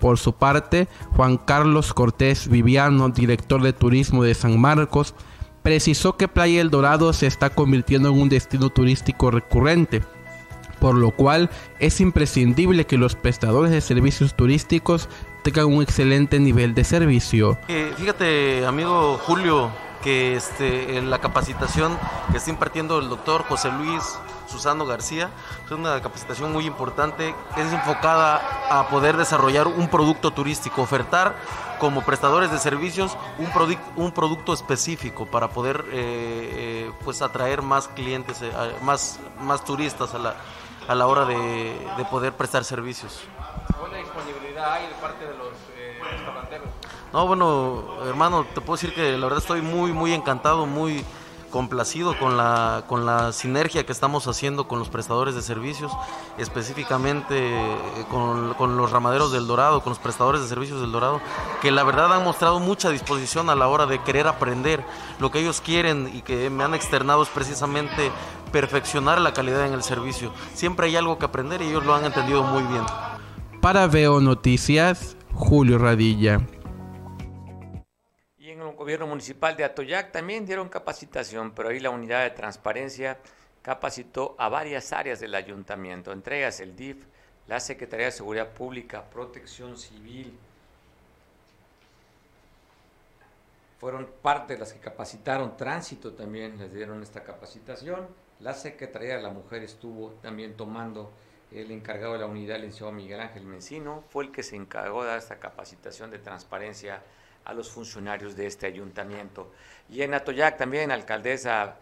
[0.00, 5.14] Por su parte, Juan Carlos Cortés Viviano, director de turismo de San Marcos,
[5.62, 10.02] precisó que Playa El Dorado se está convirtiendo en un destino turístico recurrente,
[10.80, 15.10] por lo cual es imprescindible que los prestadores de servicios turísticos
[15.44, 17.58] tengan un excelente nivel de servicio.
[17.68, 19.70] Eh, fíjate, amigo Julio,
[20.02, 21.96] que este, la capacitación
[22.32, 24.02] que está impartiendo el doctor José Luis
[24.48, 25.30] Susano García
[25.66, 28.40] es una capacitación muy importante, es enfocada
[28.70, 31.36] a poder desarrollar un producto turístico, ofertar
[31.78, 33.16] como prestadores de servicios
[33.96, 38.38] un, producto específico para poder eh, eh, pues atraer más clientes,
[38.82, 40.36] más, más turistas a la,
[40.88, 43.20] a la hora de, de poder prestar servicios.
[43.78, 45.52] ¿Cuál disponibilidad hay de parte de los
[46.10, 46.68] restauranteros?
[47.12, 51.04] No, bueno, hermano, te puedo decir que la verdad estoy muy, muy encantado, muy
[51.54, 55.92] complacido con la, con la sinergia que estamos haciendo con los prestadores de servicios,
[56.36, 57.76] específicamente eh,
[58.10, 61.20] con, con, los ramaderos del Dorado, con los prestadores de servicios del Dorado,
[61.62, 64.84] que la verdad han mostrado mucha disposición a la hora de querer aprender.
[65.20, 68.10] Lo que ellos quieren y que me han externado es precisamente
[68.54, 70.32] perfeccionar la calidad en el servicio.
[70.54, 72.84] Siempre hay algo que aprender y ellos lo han entendido muy bien.
[73.60, 76.40] Para Veo Noticias, Julio Radilla
[78.84, 83.18] gobierno municipal de Atoyac también dieron capacitación, pero ahí la unidad de transparencia
[83.62, 86.98] capacitó a varias áreas del ayuntamiento, entre ellas el DIF,
[87.46, 90.38] la Secretaría de Seguridad Pública, Protección Civil.
[93.80, 98.06] Fueron parte de las que capacitaron, Tránsito también les dieron esta capacitación.
[98.44, 101.10] La Secretaría de la Mujer estuvo también tomando
[101.50, 105.02] el encargado de la unidad, el licenciado Miguel Ángel Mencino, fue el que se encargó
[105.02, 107.02] de dar esta capacitación de transparencia
[107.46, 109.50] a los funcionarios de este ayuntamiento.
[109.88, 111.76] Y en Atoyac también, alcaldesa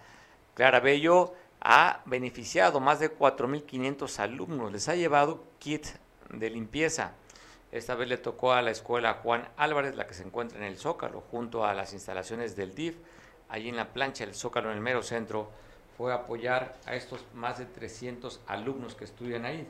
[0.54, 5.86] Clara Bello ha beneficiado más de 4.500 alumnos, les ha llevado kit
[6.30, 7.14] de limpieza.
[7.72, 10.78] Esta vez le tocó a la escuela Juan Álvarez, la que se encuentra en el
[10.78, 12.98] Zócalo, junto a las instalaciones del DIF,
[13.48, 15.50] allí en la plancha del Zócalo, en el mero centro,
[15.96, 19.66] fue apoyar a estos más de 300 alumnos que estudian ahí.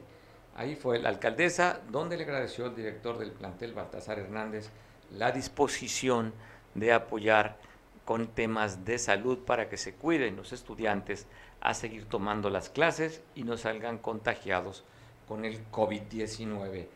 [0.54, 4.70] Ahí fue la alcaldesa, donde le agradeció el director del plantel, Baltasar Hernández,
[5.10, 6.32] la disposición
[6.74, 7.56] de apoyar
[8.04, 11.26] con temas de salud para que se cuiden los estudiantes
[11.60, 14.84] a seguir tomando las clases y no salgan contagiados
[15.28, 16.86] con el COVID-19.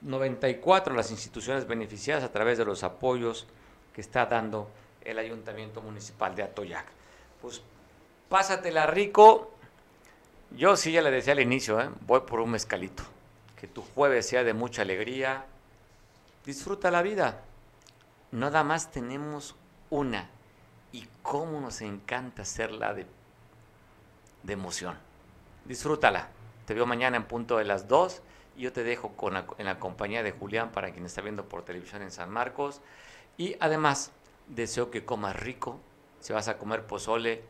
[0.00, 3.46] 94 las instituciones beneficiadas a través de los apoyos
[3.94, 4.68] que está dando
[5.04, 6.86] el Ayuntamiento Municipal de Atoyac.
[7.40, 7.62] Pues
[8.28, 9.52] pásatela rico.
[10.50, 11.90] Yo sí ya le decía al inicio, ¿eh?
[12.06, 13.02] voy por un mezcalito.
[13.60, 15.44] Que tu jueves sea de mucha alegría.
[16.44, 17.42] Disfruta la vida
[18.30, 19.54] nada más tenemos
[19.90, 20.28] una.
[20.92, 23.06] Y cómo nos encanta hacerla de,
[24.42, 24.96] de emoción.
[25.64, 26.28] Disfrútala.
[26.66, 28.22] Te veo mañana en punto de las 2
[28.56, 31.64] y yo te dejo con en la compañía de Julián para quien está viendo por
[31.64, 32.80] televisión en San Marcos.
[33.36, 34.12] Y además,
[34.48, 35.78] deseo que comas rico.
[36.20, 37.42] Si vas a comer pozole,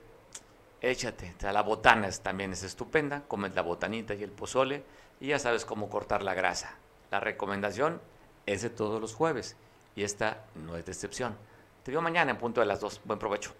[0.80, 1.34] échate.
[1.40, 3.22] La botana también es estupenda.
[3.28, 4.84] Comes la botanita y el pozole
[5.20, 6.76] y ya sabes cómo cortar la grasa.
[7.10, 8.00] La recomendación
[8.46, 9.56] es de todos los jueves
[9.94, 11.36] y esta no es de excepción.
[11.82, 13.02] Te veo mañana en punto de las 2.
[13.04, 13.54] Buen provecho.